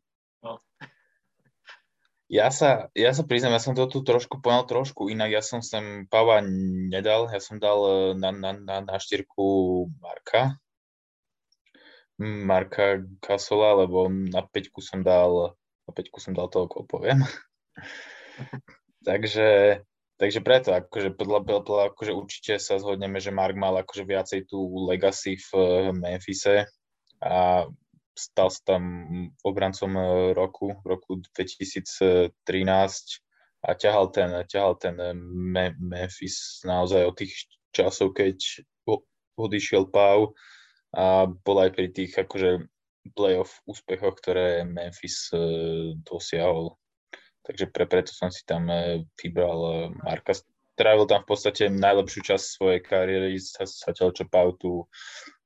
Ja 2.34 2.48
sa, 2.48 2.88
ja 2.96 3.12
sa 3.12 3.22
priznám, 3.22 3.54
ja 3.54 3.62
som 3.62 3.76
to 3.76 3.84
tu 3.86 4.00
trošku 4.00 4.40
poňal 4.40 4.64
trošku 4.64 5.12
inak. 5.12 5.28
Ja 5.30 5.42
som 5.44 5.60
sem 5.60 6.08
Pava 6.08 6.40
nedal, 6.42 7.28
ja 7.28 7.38
som 7.38 7.60
dal 7.60 7.78
e, 7.84 7.94
na, 8.16 8.32
na, 8.32 8.56
na, 8.56 8.76
na 8.80 8.96
štyrku 8.96 9.86
Marka. 10.00 10.56
Marka 12.20 13.02
Kasola, 13.18 13.74
lebo 13.82 14.06
na 14.06 14.46
peťku 14.46 14.78
som 14.78 15.02
dal, 15.02 15.58
na 15.86 15.90
peťku 15.90 16.22
som 16.22 16.30
dal 16.30 16.46
toho, 16.46 16.70
koho 16.70 16.86
poviem. 16.86 17.26
takže, 19.08 19.82
takže 20.14 20.40
preto, 20.40 20.70
akože, 20.78 21.18
podľa, 21.18 21.40
podľa, 21.42 21.82
akože 21.90 22.12
určite 22.14 22.52
sa 22.62 22.78
zhodneme, 22.78 23.18
že 23.18 23.34
Mark 23.34 23.58
mal 23.58 23.74
akože 23.82 24.06
viacej 24.06 24.40
tú 24.46 24.62
legacy 24.86 25.42
v 25.50 25.50
Memphise 25.90 26.70
a 27.18 27.66
stal 28.14 28.46
sa 28.46 28.62
tam 28.62 28.82
obrancom 29.42 29.90
roku, 30.38 30.70
v 30.70 30.86
roku 30.86 31.18
2013 31.34 32.30
a 33.64 33.70
ťahal 33.74 34.06
ten, 34.14 34.30
ťahal 34.46 34.78
ten 34.78 34.94
Memphis 35.82 36.62
naozaj 36.62 37.10
od 37.10 37.14
tých 37.18 37.34
časov, 37.74 38.14
keď 38.14 38.38
odišiel 39.34 39.90
Pau 39.90 40.30
a 40.94 41.26
bol 41.26 41.56
aj 41.58 41.70
pri 41.74 41.90
tých 41.90 42.14
akože 42.14 42.70
playoff 43.12 43.60
úspechoch, 43.68 44.16
ktoré 44.16 44.64
Memphis 44.64 45.28
e, 45.34 45.38
dosiahol. 46.06 46.78
Takže 47.44 47.68
pre, 47.68 47.84
preto 47.84 48.16
som 48.16 48.32
si 48.32 48.40
tam 48.48 48.70
e, 48.72 49.04
vybral 49.20 49.92
Marka 50.00 50.32
trávil 50.74 51.06
tam 51.06 51.22
v 51.22 51.28
podstate 51.30 51.70
najlepšiu 51.70 52.20
časť 52.34 52.44
svojej 52.44 52.80
kariéry, 52.82 53.38
zatiaľ 53.38 54.10
čo 54.10 54.24
Pau 54.26 54.54
tú 54.58 54.90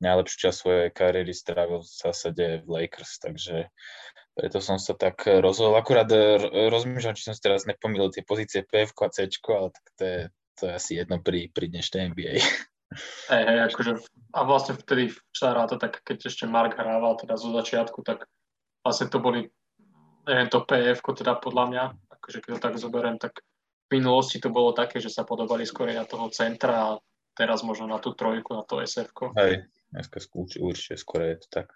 najlepšiu 0.01 0.49
časť 0.49 0.57
svojej 0.57 0.91
kariéry 0.93 1.33
strávil 1.37 1.85
v 1.85 1.89
zásade 1.89 2.45
v 2.65 2.67
Lakers, 2.69 3.21
takže 3.21 3.69
preto 4.33 4.59
som 4.63 4.79
sa 4.79 4.95
tak 4.95 5.27
rozhodol. 5.27 5.77
Akurát 5.77 6.09
e, 6.09 6.39
rozmýšľam, 6.73 7.17
či 7.19 7.27
som 7.29 7.35
si 7.37 7.43
teraz 7.45 7.69
nepomýlil 7.69 8.15
tie 8.15 8.25
pozície 8.25 8.65
PF 8.65 8.97
a 9.05 9.11
C, 9.13 9.29
ale 9.29 9.69
tak 9.75 9.87
to 9.99 10.03
je, 10.05 10.19
to 10.57 10.63
je 10.69 10.73
asi 10.73 10.93
jedno 10.97 11.21
pri, 11.21 11.51
pri 11.53 11.67
dnešnej 11.69 12.15
NBA. 12.15 12.35
Hej, 13.29 13.45
hej, 13.45 13.59
akože, 13.69 13.93
a 14.33 14.39
vlastne 14.49 14.73
vtedy 14.73 15.13
včera 15.13 15.69
to 15.69 15.77
tak, 15.77 16.01
keď 16.01 16.33
ešte 16.33 16.49
Mark 16.49 16.73
hrával 16.73 17.21
teda 17.21 17.37
zo 17.37 17.53
začiatku, 17.53 18.01
tak 18.01 18.25
vlastne 18.81 19.13
to 19.13 19.21
boli, 19.21 19.53
neviem, 20.25 20.49
to 20.49 20.65
PF, 20.65 21.05
teda 21.05 21.37
podľa 21.37 21.65
mňa, 21.69 21.85
akože 22.17 22.39
keď 22.41 22.51
to 22.57 22.65
tak 22.65 22.75
zoberiem, 22.81 23.21
tak 23.21 23.45
v 23.93 24.01
minulosti 24.01 24.41
to 24.41 24.49
bolo 24.49 24.73
také, 24.73 25.05
že 25.05 25.13
sa 25.13 25.29
podobali 25.29 25.69
skôr 25.69 25.93
na 25.93 26.09
toho 26.09 26.33
centra 26.33 26.97
a 26.97 27.01
teraz 27.37 27.61
možno 27.61 27.89
na 27.89 28.01
tú 28.01 28.17
trojku, 28.17 28.57
na 28.57 28.65
to 28.65 28.81
SF. 28.81 29.13
Hej, 29.37 29.69
dneska 29.93 30.19
určite 30.61 30.97
skôr 30.97 31.29
je 31.29 31.45
to 31.45 31.49
tak. 31.63 31.69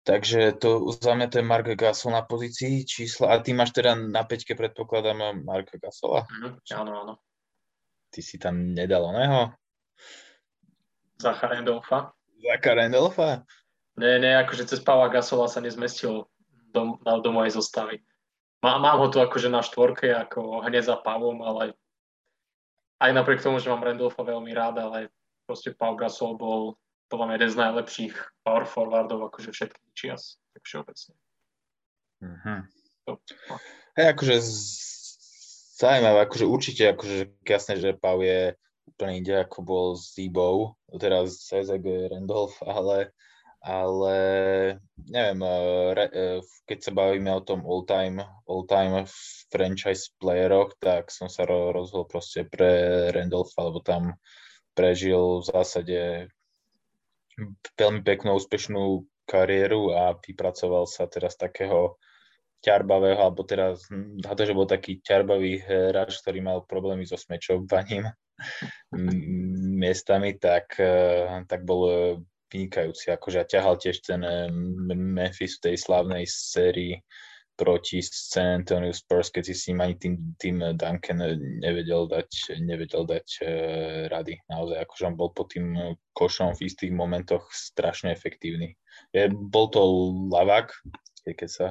Takže 0.00 0.56
to 0.56 0.88
za 0.96 1.12
mňa 1.12 1.28
to 1.28 1.38
je 1.38 1.44
Mark 1.44 1.68
Gasol 1.76 2.16
na 2.16 2.24
pozícii 2.24 2.88
čísla. 2.88 3.36
A 3.36 3.44
ty 3.44 3.52
máš 3.52 3.76
teda 3.76 3.92
na 3.94 4.24
peťke, 4.24 4.56
predpokladám, 4.56 5.44
Marka 5.44 5.76
Gasola? 5.76 6.24
Mm, 6.24 6.56
áno, 6.72 6.92
áno. 7.04 7.14
Ty 8.08 8.20
si 8.24 8.40
tam 8.40 8.72
nedal 8.72 9.04
oného? 9.04 9.52
Zacha 11.20 11.46
Randolfa. 11.52 12.16
Zacha 12.40 12.72
Randolfa? 12.72 13.44
Nie, 14.00 14.16
nie, 14.16 14.32
akože 14.32 14.64
cez 14.64 14.80
Pavla 14.80 15.12
Gasola 15.12 15.44
sa 15.52 15.60
nezmestil 15.60 16.24
do, 16.72 16.96
do, 17.04 17.30
mojej 17.30 17.60
zostavy. 17.60 18.00
Má, 18.64 18.80
mám 18.80 18.96
ho 19.04 19.12
tu 19.12 19.20
akože 19.20 19.52
na 19.52 19.60
štvorke, 19.60 20.08
ako 20.08 20.64
hneď 20.64 20.88
za 20.88 20.96
Pavlom, 20.96 21.44
ale 21.44 21.76
aj 23.04 23.10
napriek 23.12 23.44
tomu, 23.44 23.60
že 23.60 23.68
mám 23.68 23.84
Randolfa 23.84 24.24
veľmi 24.24 24.48
rád, 24.56 24.80
ale 24.80 25.12
proste 25.44 25.76
Paul 25.76 26.00
Gasol 26.00 26.40
bol 26.40 26.80
podľa 27.12 27.26
mňa 27.26 27.36
jeden 27.36 27.50
z 27.50 27.60
najlepších 27.60 28.14
power 28.46 28.64
forwardov 28.64 29.20
akože 29.28 29.50
všetkých 29.52 29.92
čias, 29.92 30.40
tak 30.56 30.62
všeobecne. 30.64 31.12
Mm-hmm. 32.24 32.60
Hej, 33.98 34.06
akože 34.14 34.34
zaujímavé, 35.80 36.18
akože 36.24 36.44
určite, 36.46 36.82
akože 36.94 37.16
jasné, 37.42 37.74
že 37.82 37.98
Pau 37.98 38.22
je 38.22 38.54
úplne 39.00 39.16
inde, 39.16 39.32
ako 39.32 39.58
bol 39.64 39.88
s 39.96 40.12
Zibou, 40.12 40.76
teraz 41.00 41.48
Zezek 41.48 41.80
Randolph, 42.12 42.52
ale, 42.68 43.16
ale 43.64 44.16
neviem, 45.08 45.40
eh, 45.40 45.88
re, 45.96 46.06
eh, 46.12 46.40
keď 46.68 46.78
sa 46.84 46.92
bavíme 46.92 47.32
o 47.32 47.40
tom 47.40 47.64
all-time, 47.64 48.20
all-time 48.44 49.08
franchise 49.48 50.12
playeroch, 50.20 50.76
tak 50.84 51.08
som 51.08 51.32
sa 51.32 51.48
rozhodol 51.48 52.04
proste 52.12 52.44
pre 52.44 53.08
Randolpha, 53.08 53.72
lebo 53.72 53.80
tam 53.80 54.20
prežil 54.76 55.40
v 55.40 55.48
zásade 55.48 56.00
veľmi 57.80 58.04
peknú, 58.04 58.36
úspešnú 58.36 59.08
kariéru 59.24 59.96
a 59.96 60.12
vypracoval 60.12 60.84
sa 60.84 61.08
teraz 61.08 61.40
takého 61.40 61.96
ťarbavého, 62.60 63.16
alebo 63.16 63.48
teraz 63.48 63.80
na 64.20 64.36
to, 64.36 64.44
že 64.44 64.52
bol 64.52 64.68
taký 64.68 65.00
ťarbavý 65.00 65.64
hráč, 65.64 66.20
ktorý 66.20 66.44
mal 66.44 66.68
problémy 66.68 67.08
so 67.08 67.16
smečovaním 67.16 68.12
miestami, 69.80 70.36
tak, 70.36 70.76
e, 70.78 71.44
tak 71.46 71.64
bol 71.64 72.16
vynikajúci. 72.50 73.14
Akože 73.14 73.46
ťahal 73.46 73.78
tiež 73.78 74.02
ten 74.02 74.22
e, 74.22 74.50
Memphis 74.94 75.58
v 75.58 75.70
tej 75.70 75.76
slávnej 75.78 76.24
sérii 76.26 76.98
proti 77.54 78.00
San 78.00 78.64
Antonio 78.64 78.88
Spurs, 78.96 79.28
keď 79.28 79.52
si 79.52 79.54
s 79.54 79.68
ním 79.68 79.84
ani 79.84 79.94
tým, 80.00 80.14
tým 80.40 80.56
Duncan 80.80 81.20
nevedel 81.60 82.08
dať, 82.08 82.56
nevedel 82.56 83.04
dať 83.04 83.26
uh, 83.44 83.50
rady. 84.08 84.40
Naozaj, 84.48 84.80
akože 84.80 85.04
on 85.04 85.16
bol 85.20 85.28
pod 85.36 85.52
tým 85.52 85.76
košom 86.16 86.56
v 86.56 86.72
istých 86.72 86.88
momentoch 86.88 87.44
strašne 87.52 88.16
efektívny. 88.16 88.80
Je, 89.12 89.28
bol 89.28 89.68
to 89.68 89.84
lavák, 90.32 90.72
keď 91.28 91.48
sa 91.52 91.66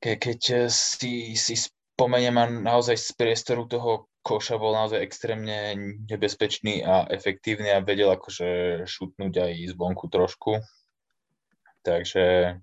ke, 0.00 0.16
keď 0.16 0.70
si, 0.70 1.34
si 1.34 1.54
spomeniem 1.56 2.62
naozaj 2.62 2.96
z 2.96 3.10
priestoru 3.16 3.64
toho 3.66 4.06
koša 4.26 4.58
bol 4.58 4.74
naozaj 4.74 4.98
extrémne 4.98 5.78
nebezpečný 6.10 6.82
a 6.82 7.06
efektívny 7.06 7.70
a 7.70 7.78
vedel 7.78 8.10
akože 8.10 8.82
šutnúť 8.90 9.34
aj 9.38 9.52
zvonku 9.70 10.10
trošku. 10.10 10.58
Takže 11.86 12.58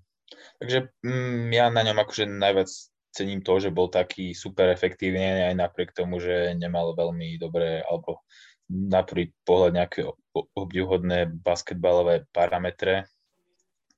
Takže 0.58 0.88
mm, 1.04 1.52
ja 1.52 1.68
na 1.70 1.82
ňom 1.84 1.98
akože 2.00 2.24
najviac 2.26 2.70
cením 3.14 3.40
to, 3.46 3.62
že 3.62 3.70
bol 3.70 3.86
taký 3.86 4.34
super 4.34 4.72
efektívny 4.74 5.52
aj 5.52 5.54
napriek 5.54 5.94
tomu, 5.94 6.18
že 6.18 6.56
nemal 6.58 6.98
veľmi 6.98 7.38
dobré 7.38 7.84
alebo 7.86 8.26
na 8.66 9.04
prvý 9.04 9.30
pohľad 9.44 9.72
nejaké 9.76 10.00
obdivhodné 10.34 11.30
basketbalové 11.44 12.26
parametre. 12.32 13.06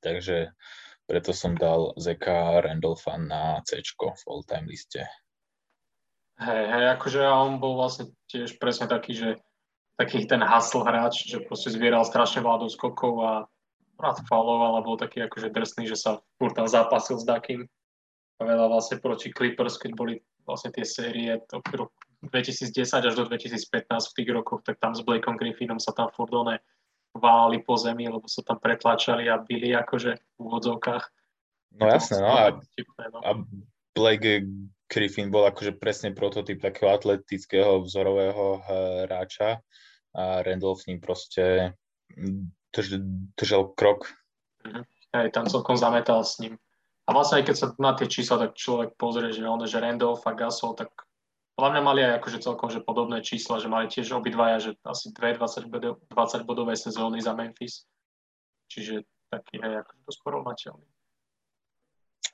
Takže 0.02 0.52
preto 1.06 1.30
som 1.32 1.54
dal 1.54 1.94
Zeka 1.96 2.60
Randolpha 2.60 3.16
na 3.16 3.62
C 3.62 3.78
v 3.80 4.22
all-time 4.26 4.66
liste. 4.68 5.06
Hej, 6.36 6.64
hej, 6.68 6.84
akože 7.00 7.20
on 7.24 7.56
bol 7.56 7.80
vlastne 7.80 8.12
tiež 8.28 8.60
presne 8.60 8.84
taký, 8.84 9.16
že 9.16 9.40
taký 9.96 10.28
ten 10.28 10.44
hustle 10.44 10.84
hráč, 10.84 11.24
že 11.24 11.40
proste 11.40 11.72
zbieral 11.72 12.04
strašne 12.04 12.44
veľa 12.44 12.68
skokov 12.68 13.14
a 13.24 13.32
rád 13.96 14.20
fauloval 14.28 14.76
a 14.76 14.84
bol 14.84 15.00
taký 15.00 15.24
akože 15.24 15.48
drsný, 15.48 15.88
že 15.88 15.96
sa 15.96 16.20
furt 16.36 16.52
tam 16.52 16.68
zápasil 16.68 17.16
s 17.16 17.24
Dakým. 17.24 17.64
A 18.36 18.44
veľa 18.44 18.68
vlastne 18.68 19.00
proti 19.00 19.32
Clippers, 19.32 19.80
keď 19.80 19.96
boli 19.96 20.20
vlastne 20.44 20.68
tie 20.68 20.84
série 20.84 21.32
od 21.32 21.64
roku 21.72 21.96
2010 22.28 22.84
až 22.84 23.14
do 23.16 23.24
2015 23.24 23.88
v 23.88 24.16
tých 24.20 24.28
rokoch, 24.28 24.60
tak 24.60 24.76
tam 24.76 24.92
s 24.92 25.00
Blakeom 25.00 25.40
Griffinom 25.40 25.80
sa 25.80 25.96
tam 25.96 26.12
furt 26.12 26.36
one 26.36 26.60
válali 27.16 27.64
po 27.64 27.80
zemi, 27.80 28.12
lebo 28.12 28.28
sa 28.28 28.44
tam 28.44 28.60
pretlačali 28.60 29.32
a 29.32 29.40
byli 29.40 29.72
akože 29.72 30.12
v 30.12 30.38
úvodzovkách. 30.38 31.04
No 31.80 31.84
jasné, 31.88 32.20
no 32.20 32.28
a, 32.28 32.44
no. 33.08 33.18
a 33.24 33.30
Blake 33.96 34.44
Griffin 34.86 35.34
bol 35.34 35.46
akože 35.50 35.76
presne 35.76 36.14
prototyp 36.14 36.62
takého 36.62 36.94
atletického 36.94 37.82
vzorového 37.82 38.62
hráča 39.06 39.60
a 40.14 40.40
Randolph 40.46 40.86
ním 40.86 41.02
proste 41.02 41.74
drž, 42.70 43.02
držal 43.34 43.74
krok. 43.74 44.08
Mhm. 44.62 44.82
Aj 45.16 45.28
tam 45.32 45.48
celkom 45.48 45.76
zametal 45.80 46.22
s 46.22 46.38
ním. 46.38 46.60
A 47.06 47.14
vlastne 47.14 47.40
aj 47.40 47.44
keď 47.46 47.56
sa 47.56 47.66
na 47.78 47.94
tie 47.94 48.10
čísla 48.10 48.36
tak 48.36 48.58
človek 48.58 48.98
pozrie, 48.98 49.30
že 49.30 49.46
on, 49.46 49.62
že 49.62 49.78
Randolph 49.78 50.26
a 50.26 50.34
Gasol, 50.34 50.74
tak 50.74 50.90
podľa 51.56 51.70
mňa 51.72 51.82
mali 51.82 52.00
aj 52.04 52.12
akože 52.20 52.38
celkom 52.42 52.68
že 52.68 52.84
podobné 52.84 53.22
čísla, 53.22 53.62
že 53.62 53.70
mali 53.70 53.88
tiež 53.88 54.12
obidvaja, 54.12 54.60
že 54.60 54.70
asi 54.84 55.14
dve 55.14 55.38
20, 55.38 55.72
20 55.72 56.12
bodové 56.44 56.76
sezóny 56.76 57.22
za 57.22 57.32
Memphis. 57.32 57.86
Čiže 58.68 59.06
taký, 59.32 59.62
hej, 59.62 59.80
akože 59.86 60.00
to 60.04 60.12
skoro 60.12 60.42
rovnateľný. 60.42 60.84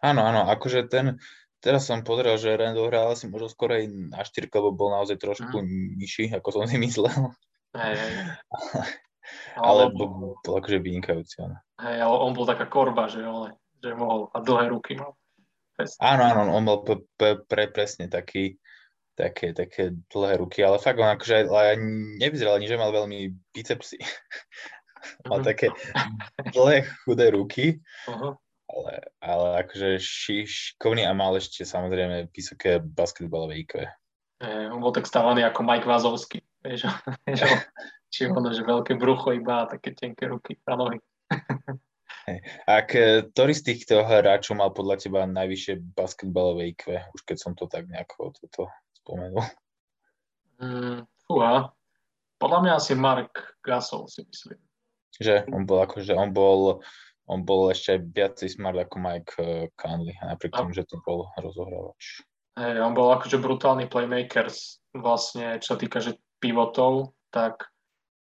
Áno, 0.02 0.26
áno, 0.26 0.50
akože 0.50 0.90
ten, 0.90 1.22
teraz 1.62 1.86
som 1.86 2.02
pozrel, 2.02 2.34
že 2.36 2.58
Randall 2.58 2.90
hral 2.90 3.14
asi 3.14 3.30
možno 3.30 3.46
skoro 3.46 3.78
aj 3.78 3.86
na 3.86 4.26
4, 4.26 4.50
lebo 4.50 4.74
bol 4.74 4.90
naozaj 4.90 5.16
trošku 5.22 5.62
mm. 5.62 5.96
nižší, 5.96 6.24
ako 6.34 6.48
som 6.50 6.64
si 6.66 6.76
myslel. 6.82 7.08
Hej, 7.78 7.94
hej. 7.96 8.12
ale 9.66 9.88
bol, 9.94 10.36
bol 10.42 10.54
akože 10.58 10.82
vynikajúci. 10.82 11.40
Áno. 11.46 11.56
Hej, 11.80 11.98
ale 12.02 12.16
on 12.18 12.32
bol 12.34 12.44
taká 12.44 12.66
korba, 12.66 13.06
že, 13.06 13.22
ale, 13.22 13.56
že 13.78 13.94
mohol 13.94 14.28
a 14.34 14.42
dlhé 14.42 14.74
ruky 14.74 14.98
mal. 14.98 15.14
Áno, 16.02 16.22
áno, 16.22 16.52
on 16.52 16.62
bol 16.68 16.78
pre, 16.84 16.96
pre, 17.16 17.30
pre 17.42 17.64
presne 17.72 18.06
taký, 18.06 18.60
také, 19.16 19.56
také 19.56 19.96
dlhé 20.12 20.42
ruky, 20.42 20.60
ale 20.60 20.76
fakt 20.78 21.00
on 21.00 21.10
akože 21.10 21.48
aj 21.48 21.76
nevyzeral 22.20 22.60
ani, 22.60 22.68
že 22.68 22.78
mal 22.78 22.92
veľmi 22.92 23.32
bicepsy. 23.56 23.98
mal 25.26 25.40
mm-hmm. 25.40 25.48
také 25.48 25.66
dlhé, 26.54 26.86
chudé 27.02 27.26
ruky, 27.34 27.66
uh-huh. 28.06 28.38
Ale, 28.72 28.92
ale 29.20 29.46
akože 29.62 30.00
šikovný 30.00 31.04
a 31.04 31.12
mal 31.12 31.36
ešte 31.36 31.68
samozrejme 31.68 32.32
vysoké 32.32 32.80
basketbalové 32.80 33.62
IQ. 33.68 33.84
Eh, 34.42 34.66
on 34.72 34.80
bol 34.80 34.90
tak 34.90 35.06
stávaný 35.06 35.44
ako 35.46 35.60
Mike 35.62 35.86
Vazovský, 35.86 36.40
vieš, 36.64 36.88
či 38.12 38.26
ono, 38.26 38.50
že 38.50 38.66
veľké 38.66 38.96
brucho 38.96 39.30
iba 39.36 39.64
a 39.64 39.70
také 39.70 39.94
tenké 39.94 40.26
ruky 40.26 40.56
a 40.66 40.74
nohy. 40.74 40.98
Ak, 42.70 42.94
ktorý 43.34 43.50
z 43.50 43.66
týchto 43.66 44.06
hráčov 44.06 44.54
mal 44.54 44.70
podľa 44.70 45.02
teba 45.02 45.26
najvyššie 45.26 45.94
basketbalové 45.96 46.70
IQ, 46.76 46.94
už 47.18 47.20
keď 47.26 47.36
som 47.38 47.52
to 47.58 47.66
tak 47.66 47.90
nejako 47.90 48.30
toto 48.38 48.70
spomenul? 49.02 49.42
Mm, 50.62 51.02
fúha. 51.26 51.74
Podľa 52.38 52.58
mňa 52.62 52.72
asi 52.78 52.94
Mark 52.94 53.58
Gasol 53.58 54.06
si 54.06 54.22
myslím. 54.22 54.60
Že 55.18 55.50
on 55.50 55.66
bol 55.66 55.82
akože, 55.82 56.14
on 56.14 56.30
bol, 56.30 56.82
on 57.30 57.46
bol 57.46 57.70
ešte 57.70 58.02
viacej 58.02 58.58
smart 58.58 58.78
ako 58.78 58.96
Mike 58.98 59.32
eh, 59.38 59.68
Conley, 59.78 60.16
napriek 60.18 60.54
tomu, 60.56 60.74
že 60.74 60.86
to 60.88 60.98
bol 61.04 61.30
rozohrávač. 61.38 62.26
Hey, 62.52 62.76
on 62.82 62.92
bol 62.92 63.08
akože 63.16 63.40
brutálny 63.40 63.88
playmaker 63.88 64.52
vlastne, 64.92 65.56
čo 65.62 65.74
sa 65.74 65.76
týka 65.80 66.04
že 66.04 66.20
pivotov, 66.36 67.16
tak 67.32 67.72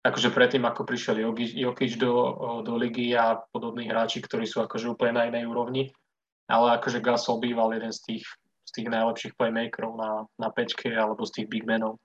akože 0.05 0.29
predtým, 0.29 0.63
ako 0.69 0.85
prišiel 0.85 1.17
Jokic 1.33 1.97
do, 1.97 2.13
do 2.61 2.73
ligy 2.77 3.17
a 3.17 3.41
podobní 3.51 3.89
hráči, 3.89 4.21
ktorí 4.21 4.45
sú 4.45 4.61
akože 4.61 4.93
úplne 4.93 5.17
na 5.17 5.23
inej 5.27 5.49
úrovni, 5.49 5.89
ale 6.45 6.77
akože 6.77 7.01
Gasol 7.01 7.41
býval 7.41 7.73
jeden 7.73 7.89
z 7.89 7.99
tých, 8.05 8.25
z 8.63 8.71
tých 8.79 8.87
najlepších 8.87 9.33
playmakerov 9.33 9.97
na, 9.97 10.11
na 10.37 10.53
pečke 10.53 10.93
alebo 10.93 11.25
z 11.25 11.41
tých 11.41 11.47
big 11.49 11.65
menov 11.65 11.97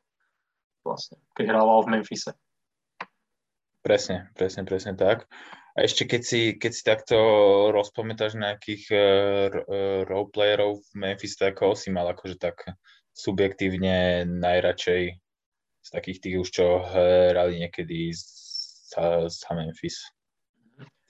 vlastne, 0.81 1.21
keď 1.37 1.45
hrával 1.55 1.85
v 1.85 1.91
Memphise. 1.97 2.33
Presne, 3.85 4.33
presne, 4.33 4.65
presne 4.65 4.97
tak. 4.97 5.29
A 5.75 5.83
ešte 5.83 6.07
keď 6.07 6.23
si, 6.23 6.41
keď 6.55 6.73
si 6.73 6.83
takto 6.87 7.17
rozpamätáš 7.75 8.39
nejakých 8.39 8.85
uh, 8.95 9.01
roleplayerov 10.07 10.79
v 10.79 10.91
Memphis, 10.95 11.35
tak 11.35 11.59
koho 11.59 11.75
si 11.75 11.91
mal 11.91 12.07
akože 12.15 12.39
tak 12.39 12.63
subjektívne 13.15 14.27
najradšej 14.27 15.03
z 15.85 15.89
takých 15.91 16.19
tých 16.23 16.37
už, 16.41 16.49
čo 16.49 16.67
hrali 16.81 17.61
niekedy 17.61 18.15
za, 18.15 19.27
za 19.27 19.51
Memphis? 19.53 19.99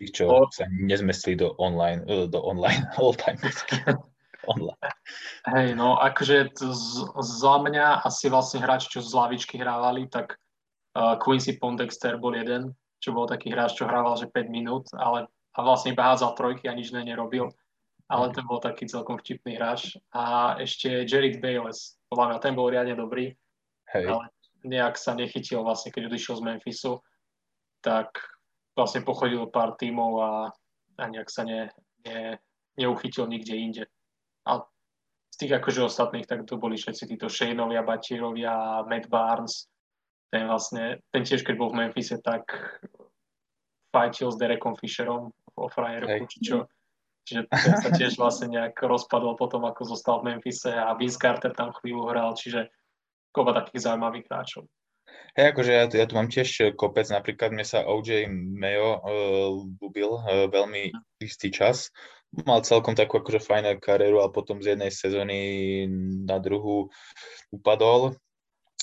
Tých, 0.01 0.11
čo 0.11 0.25
o... 0.27 0.49
sa 0.51 0.67
nezmestli 0.67 1.39
do 1.39 1.55
online, 1.61 2.03
do 2.09 2.41
online 2.41 2.89
all-time 2.99 3.39
online. 4.47 4.97
Hej, 5.49 5.77
no 5.77 5.97
akože 5.97 6.53
z, 6.57 6.93
za 7.21 7.55
mňa 7.61 8.05
asi 8.05 8.29
vlastne 8.29 8.61
hráči, 8.61 8.97
čo 8.97 9.01
z 9.01 9.13
lavičky 9.13 9.57
hrávali, 9.57 10.09
tak 10.09 10.37
uh, 10.97 11.17
Quincy 11.17 11.57
Pondexter 11.57 12.21
bol 12.21 12.37
jeden, 12.37 12.77
čo 13.05 13.13
bol 13.13 13.29
taký 13.29 13.53
hráč, 13.53 13.77
čo 13.77 13.85
hrával 13.85 14.17
že 14.17 14.33
5 14.33 14.49
minút, 14.49 14.89
ale 14.97 15.29
a 15.55 15.59
vlastne 15.63 15.95
iba 15.95 16.11
hádzal 16.11 16.35
trojky 16.35 16.67
a 16.67 16.75
nič 16.75 16.91
ne 16.91 17.07
nerobil. 17.07 17.53
Ale 18.11 18.35
ten 18.37 18.45
bol 18.45 18.61
taký 18.61 18.85
celkom 18.85 19.17
vtipný 19.17 19.57
hráč. 19.57 19.97
A 20.13 20.55
ešte 20.61 21.09
Jared 21.09 21.41
Bayless, 21.41 21.97
podľa 22.11 22.37
mňa 22.37 22.39
ten 22.43 22.53
bol 22.53 22.69
riadne 22.69 22.99
dobrý, 22.99 23.33
Hej. 23.95 24.05
ale 24.11 24.25
nejak 24.67 24.99
sa 25.01 25.17
nechytil 25.17 25.65
vlastne, 25.65 25.89
keď 25.95 26.13
odišiel 26.13 26.35
z 26.37 26.43
Memphisu, 26.45 26.93
tak 27.81 28.13
vlastne 28.77 29.07
pochodil 29.07 29.49
pár 29.49 29.79
tímov 29.79 30.13
a, 30.21 30.33
a 31.01 31.03
nejak 31.09 31.31
sa 31.31 31.47
ne, 31.49 31.71
ne, 32.05 32.37
neuchytil 32.77 33.25
nikde 33.31 33.55
inde. 33.57 33.85
A 34.45 34.61
z 35.33 35.37
tých 35.41 35.57
akože 35.57 35.87
ostatných, 35.89 36.29
tak 36.29 36.45
to 36.45 36.61
boli 36.61 36.77
všetci 36.77 37.09
títo 37.09 37.31
Shaneovia, 37.31 37.87
Batírovia, 37.87 38.85
Matt 38.85 39.09
Barnes, 39.09 39.71
ten 40.33 40.45
vlastne, 40.49 41.01
ten 41.13 41.23
tiež 41.25 41.43
keď 41.43 41.55
bol 41.57 41.71
v 41.73 41.85
Memphise, 41.85 42.21
tak 42.23 42.49
fajčil 43.95 44.35
s 44.35 44.41
Derekom 44.41 44.75
Fisherom 44.75 45.31
o 45.55 45.67
frajeroku, 45.71 46.27
či 46.27 46.39
čo. 46.43 46.57
Čiže 47.25 47.49
ten 47.49 47.75
sa 47.81 47.91
tiež 47.95 48.21
vlastne 48.21 48.53
nejak 48.53 48.77
rozpadol 48.85 49.39
potom, 49.39 49.65
ako 49.65 49.97
zostal 49.97 50.21
v 50.21 50.35
Memphise 50.35 50.75
a 50.75 50.93
Vince 50.99 51.17
Carter 51.17 51.57
tam 51.57 51.73
chvíľu 51.81 52.13
hral, 52.13 52.37
čiže 52.37 52.69
kopa 53.33 53.57
takých 53.57 53.89
zaujímavých 53.89 54.29
hráčov. 54.29 54.69
Hej, 55.35 55.51
akože 55.51 55.73
ja, 55.75 55.85
ja 55.91 56.07
tu 56.07 56.15
mám 56.15 56.31
tiež 56.31 56.79
kopec, 56.79 57.11
napríklad 57.11 57.51
mne 57.51 57.67
sa 57.67 57.83
OJ 57.83 58.31
Mayo 58.31 59.03
uh, 59.03 59.51
ľúbil 59.83 60.11
uh, 60.15 60.47
veľmi 60.47 60.95
istý 61.19 61.51
čas. 61.51 61.91
Mal 62.47 62.63
celkom 62.67 62.95
takú 62.99 63.19
akože 63.23 63.43
fajnú 63.43 63.79
kariéru, 63.79 64.23
ale 64.23 64.35
potom 64.35 64.63
z 64.63 64.75
jednej 64.75 64.91
sezóny 64.91 65.39
na 66.27 66.39
druhú 66.43 66.91
upadol. 67.51 68.15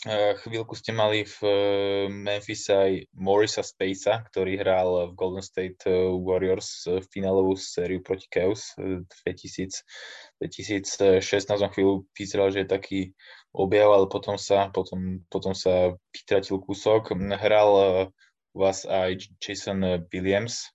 Eh, 0.02 0.34
chvíľku 0.42 0.74
ste 0.74 0.98
mali 0.98 1.30
v 1.30 1.38
eh, 1.46 1.54
Memphis 2.10 2.74
aj 2.74 3.06
Morisa 3.14 3.62
Spacea, 3.62 4.26
ktorý 4.34 4.58
hral 4.58 4.90
v 5.10 5.14
Golden 5.14 5.46
State 5.46 5.86
eh, 5.86 5.94
Warriors 6.10 6.90
finálovú 7.14 7.54
sériu 7.54 8.02
proti 8.02 8.26
Chaos 8.34 8.74
2000, 8.82 9.86
2016. 10.42 11.22
On 11.54 11.70
chvíľu 11.70 12.10
vyzeral, 12.18 12.50
že 12.50 12.66
je 12.66 12.74
taký 12.74 13.00
objav, 13.54 13.94
ale 13.94 14.10
potom 14.10 14.42
sa, 14.42 14.74
potom, 14.74 15.22
potom 15.30 15.54
sa 15.54 15.94
vytratil 16.10 16.58
kúsok. 16.58 17.14
Hral 17.38 18.10
vás 18.58 18.90
aj 18.90 19.22
Jason 19.38 19.86
Williams. 20.10 20.66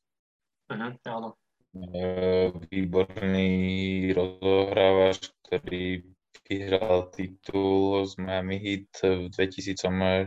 Uh-huh, 0.70 0.94
áno. 1.02 1.34
Výborný 2.70 3.50
rozohrávač, 4.14 5.34
ktorý 5.50 6.14
vyhral 6.46 7.10
titul 7.10 8.06
z 8.06 8.16
Miami 8.22 8.56
Heat 8.62 8.94
v 9.02 9.28
2006 9.34 10.26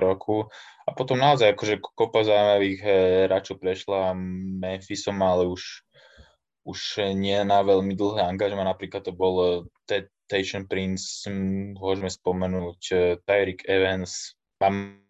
roku. 0.00 0.48
A 0.84 0.90
potom 0.92 1.20
naozaj 1.20 1.52
akože 1.52 1.80
kopa 1.80 2.24
zaujímavých 2.24 2.80
eh, 2.84 2.96
hráčov 3.28 3.60
prešla. 3.60 4.16
Memphisom, 4.60 5.20
ale 5.20 5.48
už, 5.48 5.84
už 6.64 6.80
nie 7.16 7.36
na 7.44 7.60
veľmi 7.60 7.92
dlhé 7.96 8.24
angažma, 8.24 8.64
napríklad 8.64 9.04
to 9.04 9.12
bol 9.12 9.64
eh, 9.88 10.08
Tation 10.24 10.64
Prince, 10.64 11.28
môžeme 11.76 12.08
spomenúť 12.08 12.80
eh, 12.92 12.98
Tyreek 13.28 13.68
Evans, 13.68 14.36
Mám, 14.62 15.02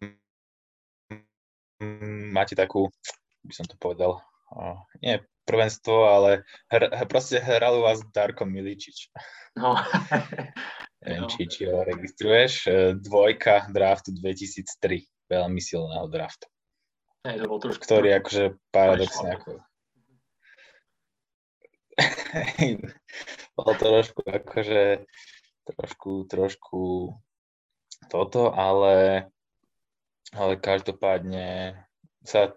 máte 2.35 2.57
takú, 2.57 2.91
by 3.45 3.53
som 3.55 3.63
to 3.69 3.79
povedal, 3.79 4.19
nie 4.99 5.15
prvenstvo, 5.45 6.09
ale 6.09 6.43
hr, 6.73 6.89
proste 7.07 7.39
hral 7.39 7.79
u 7.79 7.85
vás 7.85 8.01
Darko 8.11 8.45
Miličič. 8.45 9.13
No. 9.55 9.77
Neviem, 11.05 11.21
no. 11.21 11.29
či, 11.29 11.45
či 11.45 11.69
ho 11.69 11.85
registruješ. 11.85 12.53
E, 12.65 12.71
dvojka 12.97 13.69
draftu 13.69 14.11
2003. 14.17 15.05
Veľmi 15.29 15.61
silného 15.61 16.09
draftu. 16.09 16.49
Hej, 17.25 17.41
to 17.41 17.45
bol 17.49 17.61
trošku... 17.61 17.81
Ktorý 17.81 18.09
akože 18.17 18.57
paradoxne 18.73 19.29
ako... 19.37 19.49
bol 23.55 23.71
trošku 23.79 24.21
akože 24.27 25.07
trošku, 25.65 26.11
trošku 26.27 26.81
toto, 28.11 28.53
ale, 28.53 29.29
ale 30.35 30.53
každopádne 30.59 31.79
sa 32.21 32.53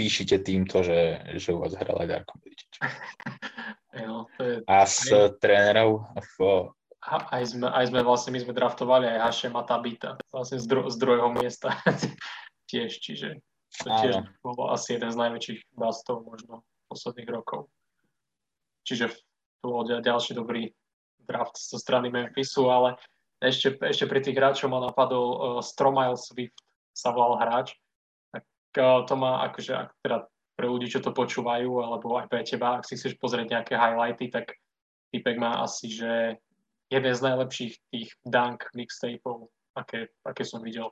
píšite 0.00 0.40
týmto, 0.40 0.80
že, 0.80 1.20
že 1.36 1.52
u 1.52 1.60
vás 1.60 1.76
hral 1.76 2.00
aj 2.00 2.08
Darko 2.08 2.40
Miličič. 2.40 2.74
Jo, 3.90 4.30
to 4.38 4.42
je... 4.46 4.54
A 4.70 4.86
s 4.86 5.10
aj, 5.10 5.42
trénerov 5.42 6.06
v... 6.38 6.70
aj, 7.10 7.42
sme, 7.42 7.66
aj 7.74 7.90
sme 7.90 8.06
vlastne, 8.06 8.30
my 8.30 8.38
sme 8.38 8.54
draftovali 8.54 9.02
aj 9.02 9.18
Hašema 9.26 9.66
Tabita, 9.66 10.14
vlastne 10.30 10.62
z, 10.62 10.66
dru, 10.70 10.86
z 10.86 10.94
druhého 10.94 11.26
miesta 11.34 11.74
tiež, 12.70 13.02
čiže 13.02 13.42
to 13.82 13.90
tiež 13.90 14.22
Áno. 14.22 14.30
bolo 14.46 14.70
asi 14.70 14.94
jeden 14.94 15.10
z 15.10 15.18
najväčších 15.18 15.60
bastov 15.74 16.22
možno 16.22 16.62
posledných 16.86 17.30
rokov. 17.34 17.66
Čiže 18.86 19.10
to 19.58 19.66
bol 19.66 19.82
ďalší 19.82 20.38
dobrý 20.38 20.70
draft 21.26 21.58
zo 21.58 21.74
strany 21.74 22.14
Memphisu, 22.14 22.70
ale 22.70 22.94
ešte, 23.42 23.74
ešte 23.74 24.06
pri 24.06 24.22
tých 24.22 24.38
hráčov 24.38 24.70
ma 24.70 24.78
napadol 24.86 25.26
uh, 25.34 25.38
Stromail 25.58 26.14
Swift 26.14 26.62
sa 26.94 27.10
volal 27.10 27.42
hráč, 27.42 27.74
to 28.76 29.14
má 29.18 29.42
akože, 29.50 29.72
ak 29.74 29.90
teda 30.04 30.18
pre 30.54 30.66
ľudí, 30.68 30.92
čo 30.92 31.00
to 31.00 31.16
počúvajú, 31.16 31.80
alebo 31.80 32.20
aj 32.20 32.28
pre 32.28 32.44
teba, 32.44 32.78
ak 32.78 32.86
si 32.86 32.94
chceš 32.94 33.16
pozrieť 33.16 33.48
nejaké 33.48 33.74
highlighty, 33.74 34.28
tak 34.28 34.60
typek 35.10 35.36
má 35.40 35.64
asi, 35.64 35.88
že 35.90 36.36
jeden 36.90 37.14
z 37.14 37.20
najlepších 37.24 37.74
tých 37.90 38.08
dunk 38.26 38.68
mixtapeov, 38.76 39.48
aké, 39.74 40.10
aké 40.26 40.42
som 40.44 40.60
videl. 40.60 40.90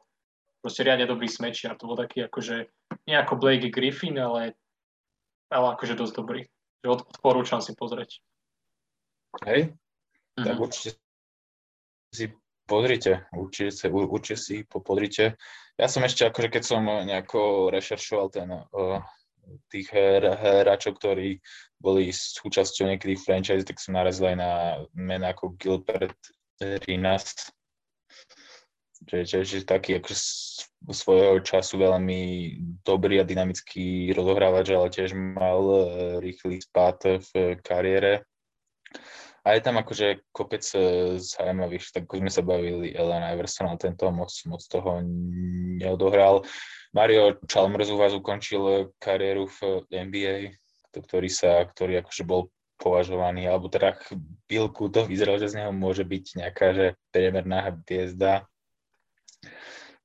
Proste 0.58 0.82
riadne 0.82 1.06
dobrý 1.06 1.30
a 1.30 1.78
To 1.78 1.86
bol 1.86 1.98
taký 1.98 2.26
akože, 2.26 2.56
nie 3.06 3.14
ako 3.14 3.38
Blake 3.38 3.70
Griffin, 3.70 4.18
ale, 4.18 4.58
ale 5.52 5.66
akože 5.78 5.94
dosť 5.94 6.14
dobrý. 6.18 6.42
Odporúčam 6.82 7.62
si 7.62 7.74
pozrieť. 7.78 8.22
Hej, 9.44 9.74
mm-hmm. 9.74 10.46
tak 10.46 10.56
určite 10.58 10.90
si 12.10 12.32
pozrite, 12.68 13.24
určite, 13.32 13.72
si, 13.72 13.86
určite 13.88 14.36
si 14.36 14.56
popozrite. 14.68 15.40
Ja 15.80 15.88
som 15.88 16.04
ešte, 16.04 16.28
akože 16.28 16.52
keď 16.52 16.62
som 16.62 16.84
nejako 16.84 17.72
rešeršoval 17.72 18.28
ten 18.28 18.52
uh, 18.52 19.00
tých 19.72 19.88
hráčov, 19.92 21.00
ktorí 21.00 21.40
boli 21.80 22.12
súčasťou 22.12 22.92
niekedy 22.92 23.16
franchise, 23.16 23.64
tak 23.64 23.80
som 23.80 23.96
narazil 23.96 24.34
aj 24.34 24.36
na 24.36 24.52
mená 24.92 25.32
ako 25.32 25.56
Gilbert 25.56 26.18
Rinas, 26.60 27.48
že, 29.06 29.24
že, 29.24 29.38
že 29.46 29.58
taký 29.62 30.02
ako 30.02 30.10
svojho 30.90 31.38
času 31.46 31.78
veľmi 31.78 32.20
dobrý 32.82 33.22
a 33.22 33.28
dynamický 33.28 34.10
rozohrávač, 34.10 34.74
ale 34.74 34.90
tiež 34.90 35.14
mal 35.14 35.62
e, 35.62 35.82
rýchly 36.18 36.58
spát 36.58 36.98
v 37.32 37.56
kariére. 37.62 38.26
A 39.46 39.54
je 39.54 39.62
tam 39.62 39.78
akože 39.78 40.28
kopec 40.34 40.64
e, 40.74 41.16
zaujímavých, 41.22 41.94
tak 41.94 42.10
sme 42.10 42.28
sa 42.28 42.42
bavili 42.42 42.90
Ellen 42.92 43.22
Iverson, 43.22 43.70
ale 43.70 43.78
tento 43.78 44.10
moc, 44.10 44.30
moc 44.50 44.62
toho 44.66 45.00
neodohral. 45.78 46.42
Mario 46.92 47.38
Chalmers 47.46 47.92
u 47.92 47.96
vás 48.00 48.16
ukončil 48.16 48.92
kariéru 48.98 49.46
v 49.46 49.86
NBA, 49.92 50.58
ktorý 50.92 51.30
sa, 51.30 51.62
ktorý 51.64 52.02
akože 52.02 52.24
bol 52.26 52.50
považovaný, 52.78 53.50
alebo 53.50 53.66
teda 53.70 53.98
chvíľku 54.46 54.88
to 54.88 55.04
vyzeralo, 55.04 55.38
že 55.42 55.50
z 55.50 55.62
neho 55.62 55.72
môže 55.74 56.06
byť 56.06 56.24
nejaká 56.38 56.66
že 56.72 56.86
priemerná 57.10 57.74
hviezda 57.74 58.46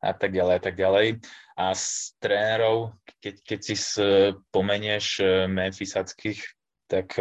a 0.03 0.11
tak 0.11 0.35
ďalej 0.35 0.55
a 0.57 0.61
tak 0.61 0.75
ďalej. 0.75 1.07
A 1.53 1.65
z 1.77 2.17
trénerov, 2.17 2.97
keď, 3.21 3.35
keď 3.45 3.59
si 3.61 3.75
spomenieš 3.77 5.21
Memphisackých, 5.47 6.41
tak 6.89 7.13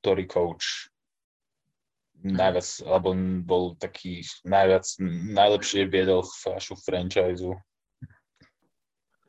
ktorý 0.00 0.24
coach 0.26 0.89
najviac, 2.24 2.68
alebo 2.84 3.16
bol 3.44 3.64
taký 3.80 4.24
najviac, 4.44 4.84
najlepšie 5.34 5.88
viedol 5.88 6.24
vašu 6.44 6.76
franchise 6.80 7.44